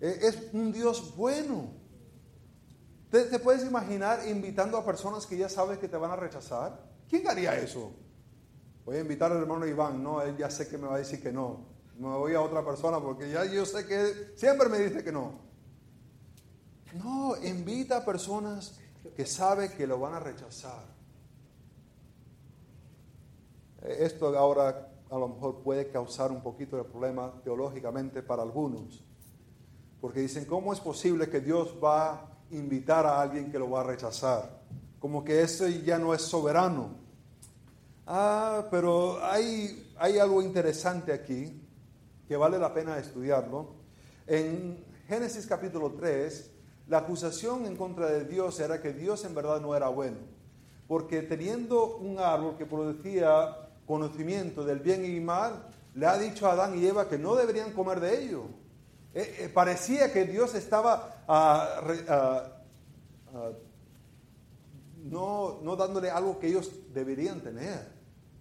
E, 0.00 0.18
es 0.22 0.38
un 0.52 0.72
Dios 0.72 1.14
bueno. 1.16 1.72
¿Te, 3.10 3.24
¿Te, 3.24 3.38
puedes 3.38 3.64
imaginar 3.64 4.26
invitando 4.28 4.76
a 4.78 4.84
personas 4.84 5.26
que 5.26 5.36
ya 5.36 5.48
sabes 5.48 5.78
que 5.78 5.88
te 5.88 5.96
van 5.96 6.10
a 6.10 6.16
rechazar? 6.16 6.80
¿Quién 7.08 7.28
haría 7.28 7.56
eso? 7.56 7.92
Voy 8.84 8.96
a 8.96 9.00
invitar 9.00 9.30
al 9.32 9.38
hermano 9.38 9.66
Iván, 9.66 10.02
no, 10.02 10.22
él 10.22 10.36
ya 10.36 10.50
sé 10.50 10.68
que 10.68 10.78
me 10.78 10.86
va 10.86 10.96
a 10.96 10.98
decir 10.98 11.22
que 11.22 11.32
no. 11.32 11.66
Me 11.98 12.08
voy 12.08 12.34
a 12.34 12.40
otra 12.40 12.64
persona 12.64 12.98
porque 12.98 13.30
ya 13.30 13.44
yo 13.44 13.66
sé 13.66 13.86
que 13.86 14.32
siempre 14.36 14.68
me 14.68 14.78
dice 14.78 15.04
que 15.04 15.12
no. 15.12 15.49
No, 16.94 17.36
invita 17.42 17.98
a 17.98 18.04
personas 18.04 18.78
que 19.16 19.26
sabe 19.26 19.72
que 19.72 19.86
lo 19.86 20.00
van 20.00 20.14
a 20.14 20.20
rechazar. 20.20 20.84
Esto 23.82 24.36
ahora 24.36 24.88
a 25.10 25.18
lo 25.18 25.28
mejor 25.28 25.62
puede 25.62 25.88
causar 25.88 26.30
un 26.30 26.42
poquito 26.42 26.76
de 26.76 26.84
problema 26.84 27.32
teológicamente 27.42 28.22
para 28.22 28.42
algunos. 28.42 29.02
Porque 30.00 30.20
dicen, 30.20 30.44
¿cómo 30.44 30.72
es 30.72 30.80
posible 30.80 31.28
que 31.28 31.40
Dios 31.40 31.74
va 31.82 32.12
a 32.12 32.28
invitar 32.50 33.06
a 33.06 33.20
alguien 33.20 33.50
que 33.50 33.58
lo 33.58 33.70
va 33.70 33.80
a 33.80 33.84
rechazar? 33.84 34.60
Como 34.98 35.24
que 35.24 35.42
eso 35.42 35.66
ya 35.68 35.98
no 35.98 36.14
es 36.14 36.22
soberano. 36.22 36.90
Ah, 38.06 38.66
pero 38.70 39.24
hay, 39.24 39.92
hay 39.98 40.18
algo 40.18 40.42
interesante 40.42 41.12
aquí 41.12 41.60
que 42.26 42.36
vale 42.36 42.58
la 42.58 42.72
pena 42.72 42.98
estudiarlo. 42.98 43.74
En 44.26 44.84
Génesis 45.08 45.46
capítulo 45.46 45.92
3, 45.92 46.50
la 46.90 46.98
acusación 46.98 47.66
en 47.66 47.76
contra 47.76 48.06
de 48.06 48.24
Dios 48.24 48.58
era 48.58 48.82
que 48.82 48.92
Dios 48.92 49.24
en 49.24 49.32
verdad 49.32 49.60
no 49.60 49.76
era 49.76 49.88
bueno, 49.88 50.16
porque 50.88 51.22
teniendo 51.22 51.96
un 51.98 52.18
árbol 52.18 52.56
que 52.58 52.66
producía 52.66 53.70
conocimiento 53.86 54.64
del 54.64 54.80
bien 54.80 55.04
y 55.04 55.20
mal, 55.20 55.68
le 55.94 56.06
ha 56.06 56.18
dicho 56.18 56.48
a 56.48 56.52
Adán 56.52 56.76
y 56.76 56.84
Eva 56.84 57.08
que 57.08 57.16
no 57.16 57.36
deberían 57.36 57.72
comer 57.74 58.00
de 58.00 58.24
ello. 58.24 58.42
Eh, 59.14 59.36
eh, 59.38 59.48
parecía 59.48 60.12
que 60.12 60.24
Dios 60.24 60.56
estaba 60.56 61.22
ah, 61.28 61.80
ah, 62.08 62.62
ah, 63.34 63.50
no, 65.04 65.60
no 65.62 65.76
dándole 65.76 66.10
algo 66.10 66.40
que 66.40 66.48
ellos 66.48 66.72
deberían 66.92 67.40
tener. 67.40 67.86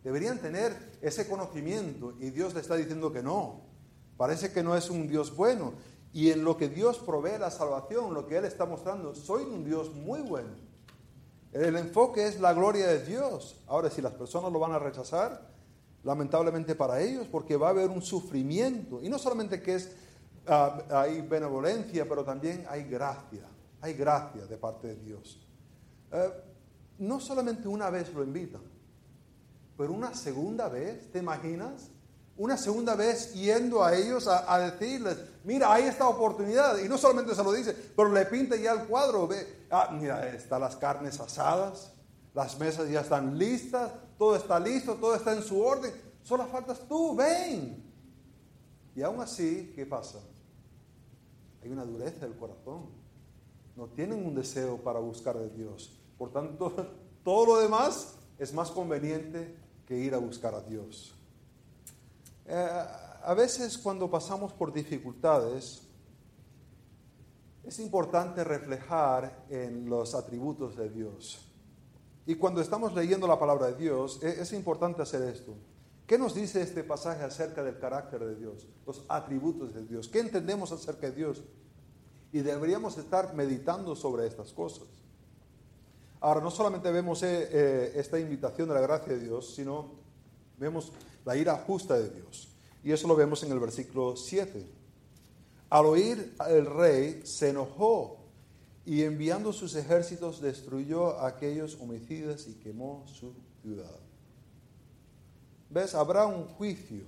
Deberían 0.04 0.40
tener 0.40 0.76
ese 1.04 1.28
conocimiento 1.28 2.16
y 2.20 2.32
Dios 2.32 2.56
le 2.56 2.62
está 2.62 2.76
diciendo 2.76 3.14
que 3.14 3.22
no. 3.22 3.62
Parece 4.18 4.52
que 4.52 4.64
no 4.64 4.76
es 4.76 4.90
un 4.90 5.08
Dios 5.08 5.36
bueno. 5.36 5.74
Y 6.14 6.32
en 6.32 6.44
lo 6.44 6.58
que 6.58 6.70
Dios 6.70 6.98
provee 7.00 7.38
la 7.40 7.52
salvación, 7.52 8.14
lo 8.14 8.26
que 8.26 8.38
Él 8.38 8.46
está 8.46 8.66
mostrando, 8.66 9.14
soy 9.14 9.44
un 9.44 9.64
Dios 9.64 9.94
muy 9.94 10.22
bueno. 10.22 10.50
El 11.52 11.76
enfoque 11.76 12.28
es 12.28 12.40
la 12.40 12.54
gloria 12.54 12.88
de 12.88 13.04
Dios. 13.06 13.56
Ahora, 13.68 13.90
si 13.90 14.02
las 14.02 14.14
personas 14.14 14.52
lo 14.52 14.60
van 14.60 14.72
a 14.72 14.80
rechazar, 14.80 15.50
lamentablemente 16.04 16.76
para 16.76 17.02
ellos, 17.02 17.28
porque 17.28 17.58
va 17.58 17.68
a 17.68 17.70
haber 17.72 17.90
un 17.90 18.02
sufrimiento. 18.02 19.02
Y 19.02 19.10
no 19.10 19.18
solamente 19.20 19.62
que 19.62 19.76
es, 19.76 19.92
ah, 20.48 20.82
hay 20.90 21.22
benevolencia, 21.22 22.08
pero 22.08 22.24
también 22.24 22.66
hay 22.70 22.84
gracia. 22.84 23.48
Hay 23.82 23.94
gracia 23.94 24.46
de 24.46 24.58
parte 24.58 24.88
de 24.90 24.96
Dios. 24.96 25.40
Eh, 26.12 26.30
no 27.00 27.20
solamente 27.20 27.68
una 27.68 27.90
vez 27.90 28.14
lo 28.14 28.24
invitan, 28.24 28.62
pero 29.78 29.94
una 29.94 30.14
segunda 30.14 30.68
vez, 30.68 31.10
¿te 31.12 31.20
imaginas? 31.20 31.90
Una 32.40 32.56
segunda 32.56 32.96
vez 32.96 33.34
yendo 33.34 33.84
a 33.84 33.94
ellos 33.94 34.26
a, 34.26 34.58
decirles, 34.60 35.18
mira, 35.44 35.74
hay 35.74 35.84
esta 35.84 36.08
oportunidad. 36.08 36.78
Y 36.80 36.88
no 36.88 36.98
solamente 36.98 37.36
se 37.36 37.44
lo 37.44 37.52
dice, 37.52 37.76
pero 37.96 38.10
le 38.14 38.26
pinta 38.26 38.56
ya 38.56 38.72
el 38.72 38.88
cuadro. 38.88 39.28
Ve, 39.28 39.66
ah, 39.70 39.90
mira, 39.92 40.26
están 40.30 40.62
las 40.62 40.78
carnes 40.78 41.20
asadas, 41.20 41.92
las 42.34 42.58
mesas 42.58 42.90
ya 42.90 43.02
están 43.02 43.38
listas, 43.38 43.92
todo 44.18 44.38
está 44.38 44.58
listo, 44.58 44.96
todo 44.96 45.16
está 45.16 45.34
en 45.34 45.44
su 45.44 45.62
orden. 45.62 45.92
Solo 46.24 46.46
faltas 46.48 46.80
tú, 46.88 47.14
ven. 47.14 47.84
Y 48.96 49.02
aún 49.02 49.20
así, 49.20 49.74
¿qué 49.76 49.86
pasa? 49.86 50.20
Hay 51.62 51.70
una 51.70 51.84
dureza 51.84 52.26
del 52.26 52.38
corazón. 52.38 52.86
No 53.76 53.88
tienen 53.88 54.26
un 54.26 54.34
deseo 54.34 54.78
para 54.78 55.00
buscar 55.00 55.38
de 55.38 55.50
Dios. 55.50 56.00
Por 56.18 56.32
tanto, 56.32 56.74
todo 57.26 57.46
lo 57.46 57.60
demás 57.60 58.16
es 58.38 58.54
más 58.54 58.72
conveniente 58.72 59.58
que 59.86 59.98
ir 59.98 60.16
a 60.16 60.20
buscar 60.20 60.56
a 60.56 60.62
Dios. 60.62 61.19
Eh, 62.52 62.86
a 63.24 63.34
veces 63.36 63.78
cuando 63.78 64.10
pasamos 64.10 64.54
por 64.54 64.74
dificultades, 64.74 65.84
es 67.64 67.80
importante 67.80 68.44
reflejar 68.44 69.46
en 69.50 69.88
los 69.88 70.16
atributos 70.16 70.76
de 70.76 70.90
Dios. 70.90 71.46
Y 72.26 72.36
cuando 72.36 72.62
estamos 72.62 72.96
leyendo 72.96 73.28
la 73.28 73.38
palabra 73.38 73.68
de 73.68 73.76
Dios, 73.76 74.24
e, 74.24 74.42
es 74.42 74.52
importante 74.54 75.04
hacer 75.04 75.22
esto. 75.24 75.54
¿Qué 76.08 76.18
nos 76.18 76.34
dice 76.34 76.64
este 76.64 76.84
pasaje 76.84 77.24
acerca 77.24 77.64
del 77.64 77.78
carácter 77.78 78.26
de 78.26 78.36
Dios? 78.36 78.68
Los 78.88 79.06
atributos 79.08 79.76
de 79.76 79.86
Dios. 79.86 80.08
¿Qué 80.08 80.20
entendemos 80.20 80.72
acerca 80.72 81.08
de 81.08 81.16
Dios? 81.16 81.44
Y 82.32 82.40
deberíamos 82.40 82.98
estar 82.98 83.36
meditando 83.36 83.96
sobre 83.96 84.26
estas 84.26 84.52
cosas. 84.54 84.88
Ahora, 86.20 86.42
no 86.42 86.50
solamente 86.50 86.92
vemos 86.92 87.22
eh, 87.22 87.50
eh, 87.52 87.92
esta 87.96 88.20
invitación 88.20 88.68
de 88.70 88.74
la 88.74 88.82
gracia 88.82 89.14
de 89.14 89.20
Dios, 89.20 89.54
sino 89.54 89.92
vemos 90.58 90.92
la 91.26 91.36
ira 91.36 91.56
justa 91.58 91.98
de 91.98 92.10
Dios. 92.10 92.50
Y 92.84 92.92
eso 92.92 93.08
lo 93.08 93.16
vemos 93.16 93.44
en 93.44 93.52
el 93.52 93.60
versículo 93.60 94.16
7. 94.16 94.66
Al 95.70 95.86
oír 95.86 96.34
el 96.48 96.66
rey 96.66 97.22
se 97.24 97.50
enojó 97.50 98.18
y 98.86 99.04
enviando 99.04 99.54
sus 99.54 99.76
ejércitos 99.76 100.42
destruyó 100.42 101.20
a 101.20 101.28
aquellos 101.28 101.78
homicidas 101.80 102.48
y 102.48 102.54
quemó 102.56 103.06
su 103.06 103.34
ciudad. 103.62 104.00
¿Ves? 105.70 105.94
Habrá 105.94 106.26
un 106.26 106.46
juicio. 106.46 107.04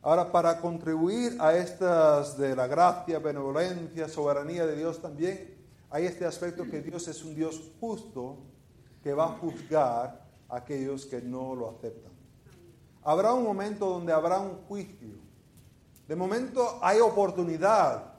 Ahora, 0.00 0.32
para 0.32 0.60
contribuir 0.60 1.36
a 1.38 1.56
estas 1.56 2.38
de 2.38 2.56
la 2.56 2.66
gracia, 2.66 3.18
benevolencia, 3.18 4.08
soberanía 4.08 4.66
de 4.66 4.76
Dios 4.76 5.00
también, 5.00 5.54
hay 5.90 6.06
este 6.06 6.24
aspecto 6.24 6.64
que 6.64 6.80
Dios 6.80 7.06
es 7.06 7.22
un 7.22 7.34
Dios 7.34 7.70
justo 7.78 8.38
que 9.02 9.12
va 9.12 9.26
a 9.26 9.38
juzgar 9.38 10.26
a 10.48 10.56
aquellos 10.56 11.04
que 11.04 11.20
no 11.20 11.54
lo 11.54 11.68
aceptan. 11.68 12.11
Habrá 13.04 13.32
un 13.32 13.44
momento 13.44 13.86
donde 13.88 14.12
habrá 14.12 14.38
un 14.38 14.56
juicio. 14.68 15.16
De 16.06 16.16
momento 16.16 16.78
hay 16.82 17.00
oportunidad 17.00 18.12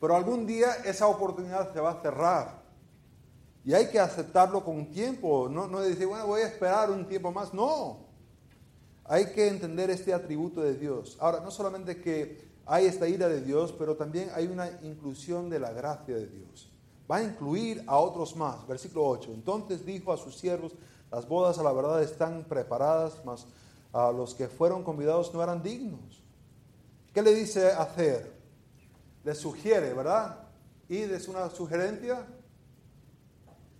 pero 0.00 0.14
algún 0.14 0.46
día 0.46 0.74
esa 0.84 1.06
oportunidad 1.06 1.72
se 1.72 1.80
va 1.80 1.92
a 1.92 2.00
cerrar. 2.02 2.62
Y 3.64 3.74
hay 3.74 3.88
que 3.88 3.98
aceptarlo 3.98 4.64
con 4.64 4.90
tiempo. 4.90 5.48
No, 5.48 5.66
no 5.66 5.80
decir, 5.80 6.06
bueno, 6.06 6.26
voy 6.26 6.42
a 6.42 6.46
esperar 6.46 6.90
un 6.90 7.06
tiempo 7.06 7.32
más. 7.32 7.52
No. 7.52 8.06
Hay 9.04 9.32
que 9.32 9.48
entender 9.48 9.90
este 9.90 10.12
atributo 10.12 10.60
de 10.60 10.74
Dios. 10.74 11.16
Ahora, 11.20 11.40
no 11.40 11.50
solamente 11.50 12.00
que 12.00 12.46
hay 12.66 12.86
esta 12.86 13.08
ira 13.08 13.28
de 13.28 13.40
Dios, 13.40 13.72
pero 13.76 13.96
también 13.96 14.30
hay 14.34 14.46
una 14.46 14.70
inclusión 14.82 15.48
de 15.48 15.58
la 15.58 15.72
gracia 15.72 16.14
de 16.14 16.26
Dios. 16.26 16.70
Va 17.10 17.16
a 17.16 17.22
incluir 17.22 17.82
a 17.86 17.98
otros 17.98 18.36
más. 18.36 18.66
Versículo 18.66 19.06
8. 19.06 19.32
Entonces 19.32 19.84
dijo 19.84 20.12
a 20.12 20.16
sus 20.16 20.36
siervos, 20.36 20.72
las 21.10 21.26
bodas 21.26 21.58
a 21.58 21.62
la 21.62 21.72
verdad 21.72 22.02
están 22.02 22.44
preparadas, 22.44 23.20
mas 23.24 23.46
a 23.92 24.12
los 24.12 24.34
que 24.34 24.48
fueron 24.48 24.82
convidados 24.82 25.32
no 25.32 25.42
eran 25.42 25.62
dignos. 25.62 26.22
¿Qué 27.12 27.22
le 27.22 27.34
dice 27.34 27.70
hacer? 27.70 28.36
le 29.26 29.34
sugiere, 29.34 29.92
¿verdad? 29.92 30.38
¿Id 30.88 31.10
es 31.10 31.26
una 31.26 31.50
sugerencia? 31.50 32.24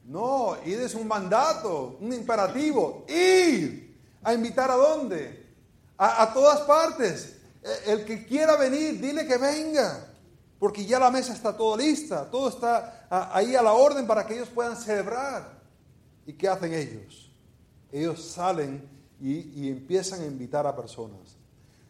No, 0.04 0.56
id 0.66 0.80
es 0.80 0.96
un 0.96 1.06
mandato, 1.06 1.98
un 2.00 2.12
imperativo. 2.12 3.04
Ir 3.08 3.96
a 4.24 4.34
invitar 4.34 4.72
a 4.72 4.74
dónde? 4.74 5.54
A, 5.96 6.32
todas 6.34 6.62
partes. 6.62 7.36
E, 7.62 7.92
el 7.92 8.04
que 8.04 8.26
quiera 8.26 8.56
venir, 8.56 9.00
dile 9.00 9.24
que 9.24 9.36
venga. 9.36 10.08
Porque 10.58 10.84
ya 10.84 10.98
la 10.98 11.12
mesa 11.12 11.32
está 11.32 11.56
todo 11.56 11.76
lista, 11.76 12.28
todo 12.28 12.48
está 12.48 13.06
ahí 13.08 13.54
a 13.54 13.62
la 13.62 13.72
orden 13.72 14.04
para 14.04 14.26
que 14.26 14.34
ellos 14.34 14.48
puedan 14.48 14.76
celebrar. 14.76 15.60
¿Y 16.26 16.32
qué 16.32 16.48
hacen 16.48 16.74
ellos? 16.74 17.30
Ellos 17.92 18.20
salen 18.20 18.82
y, 19.20 19.68
empiezan 19.68 20.22
a 20.22 20.26
invitar 20.26 20.66
a 20.66 20.74
personas. 20.74 21.36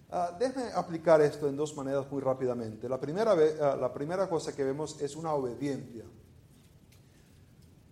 Uh, 0.08 0.78
aplicar 0.78 1.20
esto 1.20 1.48
en 1.48 1.56
dos 1.56 1.76
maneras 1.76 2.06
muy 2.10 2.20
rápidamente. 2.20 2.88
La 2.88 3.00
primera, 3.00 3.32
ah, 3.32 3.76
la 3.76 3.92
primera 3.92 4.28
cosa 4.28 4.54
que 4.54 4.62
vemos 4.62 5.00
es 5.00 5.16
una 5.16 5.32
obediencia. 5.32 6.04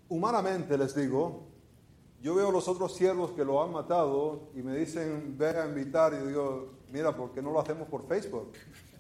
Humanamente 0.09 0.79
les 0.79 0.95
digo, 0.95 1.49
yo 2.23 2.35
veo 2.35 2.51
los 2.51 2.69
otros 2.69 2.95
siervos 2.95 3.33
que 3.33 3.45
lo 3.45 3.63
han 3.63 3.73
matado 3.73 4.49
y 4.55 4.63
me 4.63 4.77
dicen, 4.77 5.37
ve 5.37 5.49
a 5.49 5.67
invitar, 5.67 6.15
y 6.15 6.19
yo 6.19 6.27
digo, 6.27 6.75
mira, 6.91 7.15
¿por 7.15 7.33
qué 7.33 7.43
no 7.43 7.51
lo 7.51 7.61
hacemos 7.61 7.89
por 7.89 8.07
Facebook? 8.07 8.53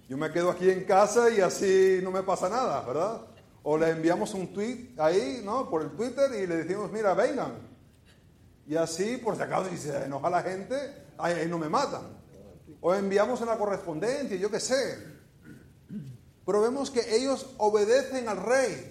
Yo 0.09 0.19
me 0.19 0.31
quedo 0.31 0.51
aquí 0.51 0.69
en 0.69 0.85
casa 0.85 1.31
y 1.31 1.41
así 1.41 2.01
no 2.03 2.11
me 2.11 2.23
pasa 2.23 2.49
nada, 2.49 2.83
¿verdad? 2.83 3.23
O 3.63 3.79
le 3.79 3.91
enviamos 3.91 4.35
un 4.35 4.53
tweet 4.53 4.91
ahí, 4.99 5.41
¿no? 5.43 5.71
Por 5.71 5.83
el 5.83 5.91
Twitter 5.93 6.31
y 6.39 6.47
le 6.47 6.57
decimos, 6.57 6.93
mira, 6.93 7.15
vengan. 7.15 7.74
Y 8.67 8.77
así, 8.77 9.19
por 9.19 9.37
si 9.37 9.43
acaso, 9.43 9.69
si 9.71 9.77
se 9.77 10.05
enoja 10.05 10.31
la 10.31 10.43
gente, 10.43 10.75
ahí 11.19 11.47
no 11.49 11.59
me 11.59 11.69
matan 11.69 12.25
o 12.87 12.95
enviamos 12.95 13.41
una 13.41 13.57
correspondencia, 13.57 14.37
yo 14.37 14.51
qué 14.51 14.61
sé. 14.61 14.99
Pero 16.45 16.61
vemos 16.61 16.91
que 16.91 17.17
ellos 17.17 17.55
obedecen 17.57 18.29
al 18.29 18.37
rey. 18.37 18.91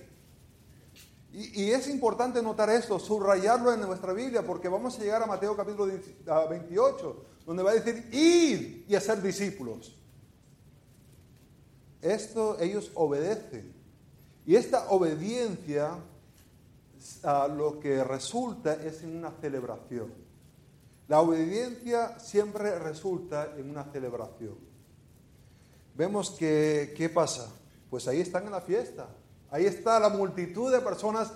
Y, 1.32 1.70
es 1.70 1.88
importante 1.88 2.42
notar 2.42 2.72
esto, 2.72 2.98
subrayarlo 2.98 3.72
en 3.72 3.82
nuestra 3.82 4.14
Biblia, 4.14 4.42
porque 4.44 4.68
vamos 4.68 4.98
a 4.98 5.02
llegar 5.04 5.22
a 5.22 5.28
Mateo 5.28 5.56
capítulo 5.56 5.94
28, 6.50 7.26
donde 7.46 7.62
va 7.62 7.70
a 7.70 7.76
decir, 7.76 8.10
ir 8.12 8.84
y 8.88 8.96
hacer 8.96 9.22
discípulos. 9.22 9.96
Esto 12.02 12.60
ellos 12.60 12.90
obedecen. 12.96 13.76
Y 14.44 14.56
esta 14.56 14.90
obediencia 14.90 16.00
lo 17.56 17.80
que 17.80 18.04
resulta 18.04 18.74
es 18.74 19.04
en 19.04 19.18
una 19.18 19.32
celebración. 19.42 20.14
La 21.08 21.20
obediencia 21.20 22.18
siempre 22.20 22.80
resulta 22.80 23.54
en 23.58 23.70
una 23.70 23.84
celebración. 23.86 24.58
Vemos 25.96 26.32
que, 26.32 26.94
¿qué 26.96 27.10
pasa? 27.10 27.52
Pues 27.90 28.08
ahí 28.08 28.22
están 28.22 28.46
en 28.46 28.52
la 28.52 28.62
fiesta. 28.62 29.08
Ahí 29.52 29.66
está 29.66 30.00
la 30.00 30.10
multitud 30.10 30.72
de 30.72 30.80
personas 30.80 31.32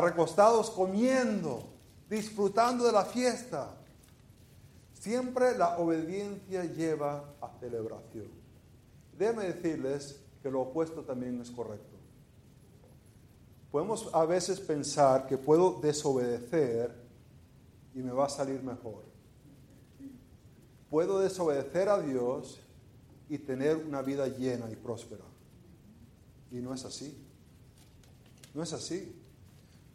recostados 0.00 0.70
comiendo, 0.70 1.68
disfrutando 2.08 2.84
de 2.84 2.92
la 2.92 3.04
fiesta. 3.04 3.74
Siempre 4.94 5.58
la 5.58 5.78
obediencia 5.78 6.64
lleva 6.64 7.24
a 7.40 7.50
celebración. 7.58 8.30
Déjenme 9.18 9.44
decirles 9.52 10.20
que 10.42 10.50
lo 10.50 10.60
opuesto 10.60 11.02
también 11.02 11.40
es 11.40 11.50
correcto. 11.50 11.91
Podemos 13.72 14.10
a 14.12 14.26
veces 14.26 14.60
pensar 14.60 15.26
que 15.26 15.38
puedo 15.38 15.80
desobedecer 15.80 16.94
y 17.94 18.00
me 18.00 18.12
va 18.12 18.26
a 18.26 18.28
salir 18.28 18.62
mejor. 18.62 19.02
Puedo 20.90 21.20
desobedecer 21.20 21.88
a 21.88 21.98
Dios 21.98 22.60
y 23.30 23.38
tener 23.38 23.78
una 23.78 24.02
vida 24.02 24.28
llena 24.28 24.70
y 24.70 24.76
próspera. 24.76 25.24
Y 26.50 26.56
no 26.56 26.74
es 26.74 26.84
así. 26.84 27.16
No 28.52 28.62
es 28.62 28.74
así. 28.74 29.18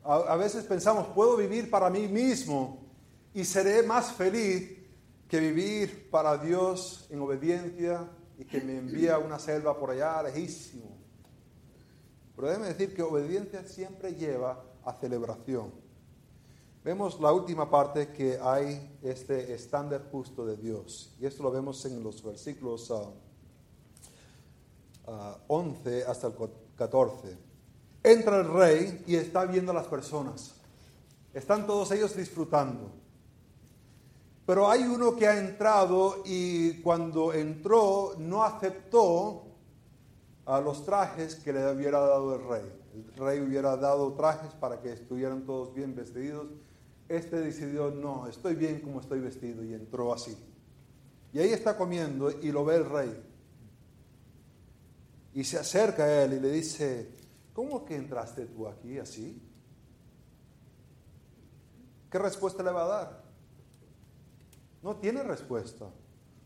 A, 0.04 0.36
veces 0.38 0.64
pensamos, 0.64 1.10
puedo 1.10 1.38
vivir 1.38 1.70
para 1.70 1.92
mí 1.92 2.08
mismo 2.08 2.80
y 3.32 3.46
seré 3.46 3.84
más 3.84 4.12
feliz 4.12 4.72
que 5.30 5.40
vivir 5.40 6.10
para 6.10 6.38
Dios 6.40 7.06
en 7.12 7.20
obediencia 7.20 8.10
y 8.40 8.46
que 8.46 8.60
me 8.62 8.80
envía 8.80 9.16
a 9.16 9.20
una 9.20 9.38
selva 9.38 9.78
por 9.78 9.92
allá 9.92 10.24
lejísimo. 10.24 10.97
Pero 12.38 12.50
déjeme 12.50 12.68
decir 12.68 12.94
que 12.94 13.02
obediencia 13.02 13.64
siempre 13.64 14.14
lleva 14.14 14.64
a 14.86 14.94
celebración. 14.94 15.72
Vemos 16.84 17.20
la 17.20 17.34
última 17.34 17.68
parte 17.68 18.10
que 18.10 18.38
hay 18.40 18.96
este 19.02 19.56
estándar 19.56 20.08
justo 20.12 20.46
de 20.46 20.56
Dios. 20.56 21.16
Y 21.20 21.26
esto 21.26 21.42
lo 21.42 21.50
vemos 21.50 21.84
en 21.86 22.04
los 22.04 22.24
versículos 22.24 22.92
11 22.92 23.14
ah, 25.08 25.36
ah, 25.48 26.12
hasta 26.12 26.28
el 26.28 26.34
14. 26.76 27.38
Entra 28.04 28.38
el 28.38 28.54
rey 28.54 29.04
y 29.08 29.16
está 29.16 29.44
viendo 29.46 29.72
a 29.72 29.76
las 29.76 29.88
personas. 29.88 30.54
Están 31.34 31.66
todos 31.66 31.92
ellos 31.92 32.16
disfrutando. 32.16 32.92
Pero 34.46 34.70
hay 34.70 34.84
uno 34.84 35.16
que 35.16 35.28
ha 35.28 35.40
entrado 35.40 36.22
y 36.24 36.82
cuando 36.84 37.34
entró 37.34 38.14
no 38.20 38.44
aceptó 38.44 39.47
a 40.48 40.60
los 40.60 40.84
trajes 40.84 41.36
que 41.36 41.54
le 41.54 41.72
hubiera 41.72 42.00
dado 42.00 42.34
el 42.34 42.48
rey. 42.48 42.72
El 42.96 43.14
rey 43.18 43.40
hubiera 43.40 43.78
dado 43.78 44.14
trajes 44.14 44.54
para 44.56 44.82
que 44.82 44.94
estuvieran 44.94 45.46
todos 45.46 45.72
bien 45.76 45.94
vestidos 45.94 46.48
este 47.10 47.40
decidió, 47.40 47.92
no, 47.92 48.28
estoy 48.28 48.56
bien 48.56 48.82
como 48.82 49.00
estoy 49.00 49.20
vestido 49.20 49.64
y 49.64 49.74
entró 49.74 50.14
así. 50.14 50.38
Y 51.32 51.40
ahí 51.40 51.52
está 51.52 51.78
comiendo 51.78 52.32
y 52.32 52.52
lo 52.52 52.66
ve 52.66 52.76
el 52.76 52.90
rey. 52.90 53.24
Y 55.34 55.44
se 55.44 55.58
acerca 55.58 56.04
a 56.04 56.24
él 56.24 56.34
y 56.34 56.40
le 56.40 56.52
dice, 56.52 57.12
¿cómo 57.54 57.86
que 57.86 57.96
entraste 57.96 58.46
tú 58.48 58.68
aquí 58.68 58.98
así? 58.98 59.42
¿Qué 62.10 62.20
respuesta 62.20 62.64
le 62.64 62.72
va 62.72 62.84
a 62.84 62.88
dar? 62.88 63.24
No 64.82 64.96
tiene 64.98 65.24
respuesta. 65.24 65.86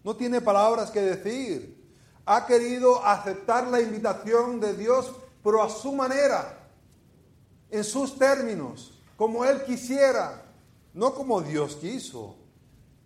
No 0.04 0.16
tiene 0.16 0.42
palabras 0.42 0.92
que 0.92 1.02
decir. 1.02 1.81
Ha 2.26 2.46
querido 2.46 3.04
aceptar 3.06 3.68
la 3.68 3.82
invitación 3.82 4.60
de 4.60 4.76
Dios, 4.76 5.14
pero 5.44 5.64
a 5.64 5.70
su 5.70 5.94
manera, 5.94 6.68
en 7.70 7.84
sus 7.84 8.18
términos, 8.18 9.00
como 9.18 9.44
él 9.46 9.64
quisiera 9.64 10.52
no 10.94 11.14
como 11.14 11.42
Dios 11.42 11.76
quiso. 11.76 12.36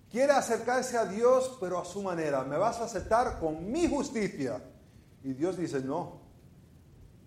Quiere 0.10 0.32
acercarse 0.32 0.98
a 0.98 1.06
Dios, 1.06 1.58
pero 1.60 1.80
a 1.80 1.86
su 1.86 2.02
manera. 2.02 2.44
Me 2.44 2.58
vas 2.58 2.80
a 2.80 2.86
aceptar 2.86 3.40
con 3.40 3.72
mi 3.72 3.88
justicia. 3.88 4.64
Y 5.24 5.34
Dios 5.34 5.58
dice, 5.58 5.82
no, 5.82 6.22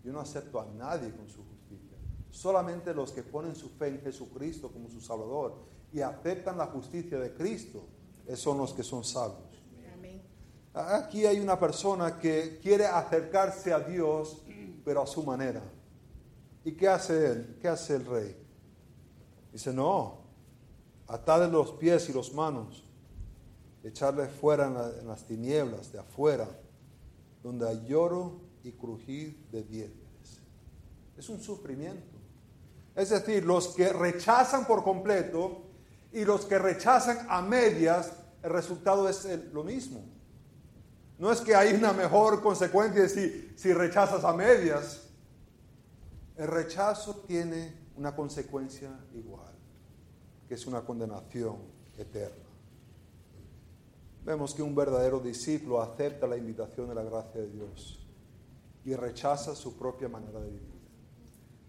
yo 0.05 0.13
no 0.13 0.21
acepto 0.21 0.61
a 0.61 0.67
nadie 0.67 1.11
con 1.15 1.29
su 1.29 1.45
justicia. 1.45 1.97
Solamente 2.31 2.95
los 2.95 3.13
que 3.13 3.23
ponen 3.23 3.55
su 3.55 3.69
fe 3.69 3.89
en 3.89 4.01
Jesucristo 4.01 4.71
como 4.71 4.89
su 4.89 5.01
Salvador 5.01 5.57
y 5.93 6.01
aceptan 6.01 6.57
la 6.57 6.67
justicia 6.67 7.19
de 7.19 7.35
Cristo, 7.35 7.85
son 8.35 8.59
los 8.59 8.73
que 8.73 8.83
son 8.83 9.05
salvos. 9.05 9.48
Aquí 10.87 11.27
hay 11.27 11.41
una 11.41 11.59
persona 11.59 12.21
que 12.21 12.61
quiere 12.63 12.87
acercarse 12.87 13.73
a 13.73 13.81
Dios, 13.81 14.43
pero 14.85 15.03
a 15.03 15.07
su 15.09 15.25
manera. 15.25 15.61
¿Y 16.65 16.73
qué 16.73 16.87
hace 16.87 17.33
él? 17.33 17.57
¿Qué 17.61 17.67
hace 17.67 17.97
el 17.97 18.07
rey? 18.07 18.37
Dice, 19.53 19.73
no, 19.73 20.19
atarle 21.09 21.49
los 21.49 21.73
pies 21.73 22.09
y 22.11 22.13
los 22.13 22.33
manos, 22.33 22.85
echarle 23.83 24.29
fuera 24.29 24.67
en, 24.67 25.09
las 25.09 25.25
tinieblas 25.25 25.91
de 25.91 25.99
afuera, 25.99 26.49
donde 27.43 27.69
hay 27.69 27.85
lloro 27.89 28.41
y 28.63 28.71
crujir 28.71 29.37
de 29.51 29.65
dientes. 29.65 30.41
es 31.17 31.29
un 31.29 31.41
sufrimiento. 31.41 32.17
Es 32.95 33.11
decir, 33.11 33.45
los 33.45 33.69
que 33.69 33.93
rechazan 33.93 34.65
por 34.65 34.85
completo 34.85 35.63
y 36.13 36.25
los 36.25 36.47
que 36.47 36.57
rechazan 36.57 37.27
a 37.29 37.43
medias, 37.43 38.13
el 38.45 38.51
resultado 38.51 39.09
es 39.09 39.27
lo 39.53 39.65
mismo. 39.65 40.05
No 41.19 41.33
es 41.33 41.41
que 41.41 41.55
hay 41.55 41.75
una 41.75 41.93
mejor 41.93 42.41
consecuencia 42.41 43.09
si, 43.09 43.53
si 43.57 43.73
rechazas 43.73 44.25
a 44.25 44.33
medias. 44.33 45.09
El 46.37 46.47
rechazo 46.47 47.25
tiene 47.27 47.75
una 47.97 48.15
consecuencia 48.15 48.91
igual, 49.15 49.53
que 50.47 50.55
es 50.55 50.67
una 50.67 50.83
condenación 50.83 51.57
eterna. 51.97 52.49
Vemos 54.25 54.55
que 54.55 54.63
un 54.63 54.75
verdadero 54.75 55.19
discípulo 55.19 55.83
acepta 55.83 56.27
la 56.27 56.37
invitación 56.37 56.89
de 56.89 56.95
la 56.95 57.03
gracia 57.03 57.41
de 57.41 57.49
Dios 57.49 58.07
y 58.85 58.95
rechaza 58.95 59.55
su 59.55 59.77
propia 59.77 60.09
manera 60.09 60.39
de 60.41 60.51
vivir. 60.51 60.79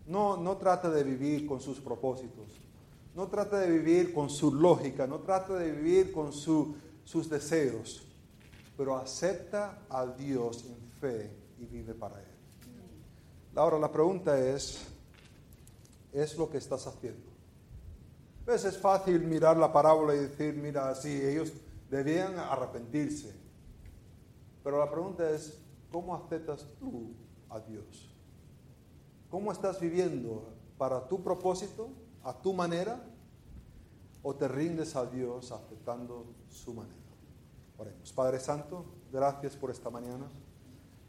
No, 0.06 0.38
no 0.38 0.58
trata 0.58 0.90
de 0.90 1.04
vivir 1.04 1.48
con 1.48 1.62
sus 1.62 1.80
propósitos, 1.80 2.60
no 3.16 3.28
trata 3.28 3.60
de 3.60 3.72
vivir 3.72 4.14
con 4.14 4.30
su 4.30 4.54
lógica, 4.54 5.08
no 5.08 5.20
trata 5.20 5.56
de 5.56 5.72
vivir 5.72 6.12
con 6.12 6.32
sus 6.34 7.30
deseos, 7.30 8.09
pero 8.80 8.96
acepta 8.96 9.78
a 9.90 10.06
Dios 10.06 10.64
en 10.64 10.90
fe 11.02 11.30
y 11.58 11.66
vive 11.66 11.94
para 11.94 12.18
Él. 12.18 12.28
Ahora 13.54 13.78
la 13.78 13.92
pregunta 13.92 14.40
es, 14.40 14.88
¿es 16.14 16.38
lo 16.38 16.50
que 16.50 16.60
estás 16.60 16.88
haciendo? 16.88 17.30
Pues 18.46 18.64
es 18.64 18.78
fácil 18.78 19.20
mirar 19.26 19.58
la 19.58 19.74
parábola 19.74 20.16
y 20.16 20.20
decir, 20.20 20.54
mira, 20.54 20.96
sí, 20.96 21.10
ellos 21.10 21.52
debían 21.92 22.40
arrepentirse. 22.40 23.36
Pero 24.64 24.80
la 24.80 24.90
pregunta 24.90 25.30
es, 25.30 25.60
¿cómo 25.92 26.16
aceptas 26.16 26.66
tú 26.80 27.12
a 27.50 27.60
Dios? 27.60 28.10
¿Cómo 29.30 29.52
estás 29.52 29.82
viviendo 29.82 30.54
para 30.78 31.06
tu 31.06 31.22
propósito, 31.22 31.90
a 32.24 32.34
tu 32.34 32.54
manera? 32.54 32.98
¿O 34.24 34.34
te 34.36 34.48
rindes 34.48 34.96
a 34.96 35.06
Dios 35.06 35.52
aceptando 35.52 36.28
su 36.48 36.74
manera? 36.74 36.99
Oremos. 37.80 38.12
Padre 38.12 38.42
Santo, 38.42 38.84
gracias 39.10 39.56
por 39.56 39.72
esta 39.72 39.90
mañana. 39.90 40.28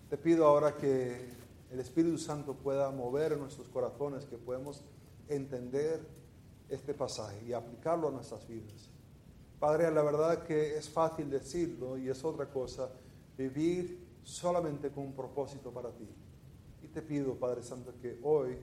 Te 0.08 0.16
pido 0.16 0.46
ahora 0.46 0.76
que 0.76 1.28
el 1.68 1.80
Espíritu 1.80 2.16
Santo 2.16 2.54
pueda 2.54 2.92
mover 2.92 3.36
nuestros 3.36 3.68
corazones, 3.68 4.24
que 4.24 4.38
podamos 4.38 4.84
entender 5.28 6.00
este 6.68 6.94
pasaje 6.94 7.44
y 7.44 7.52
aplicarlo 7.52 8.06
a 8.06 8.12
nuestras 8.12 8.46
vidas. 8.46 8.88
Padre, 9.58 9.90
la 9.90 10.02
verdad 10.02 10.44
que 10.44 10.76
es 10.76 10.88
fácil 10.88 11.28
decirlo 11.28 11.98
y 11.98 12.08
es 12.08 12.24
otra 12.24 12.48
cosa 12.48 12.88
vivir 13.36 14.06
solamente 14.22 14.90
con 14.90 15.06
un 15.06 15.12
propósito 15.12 15.72
para 15.72 15.90
ti. 15.90 16.08
Y 16.84 16.86
te 16.86 17.02
pido, 17.02 17.34
Padre 17.34 17.64
Santo, 17.64 17.92
que 18.00 18.20
hoy 18.22 18.56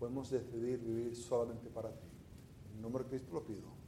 podemos 0.00 0.28
decidir 0.30 0.80
vivir 0.80 1.14
solamente 1.14 1.70
para 1.70 1.90
ti. 1.90 2.08
En 2.74 2.82
nombre 2.82 3.04
de 3.04 3.10
Cristo 3.10 3.34
lo 3.34 3.44
pido. 3.44 3.81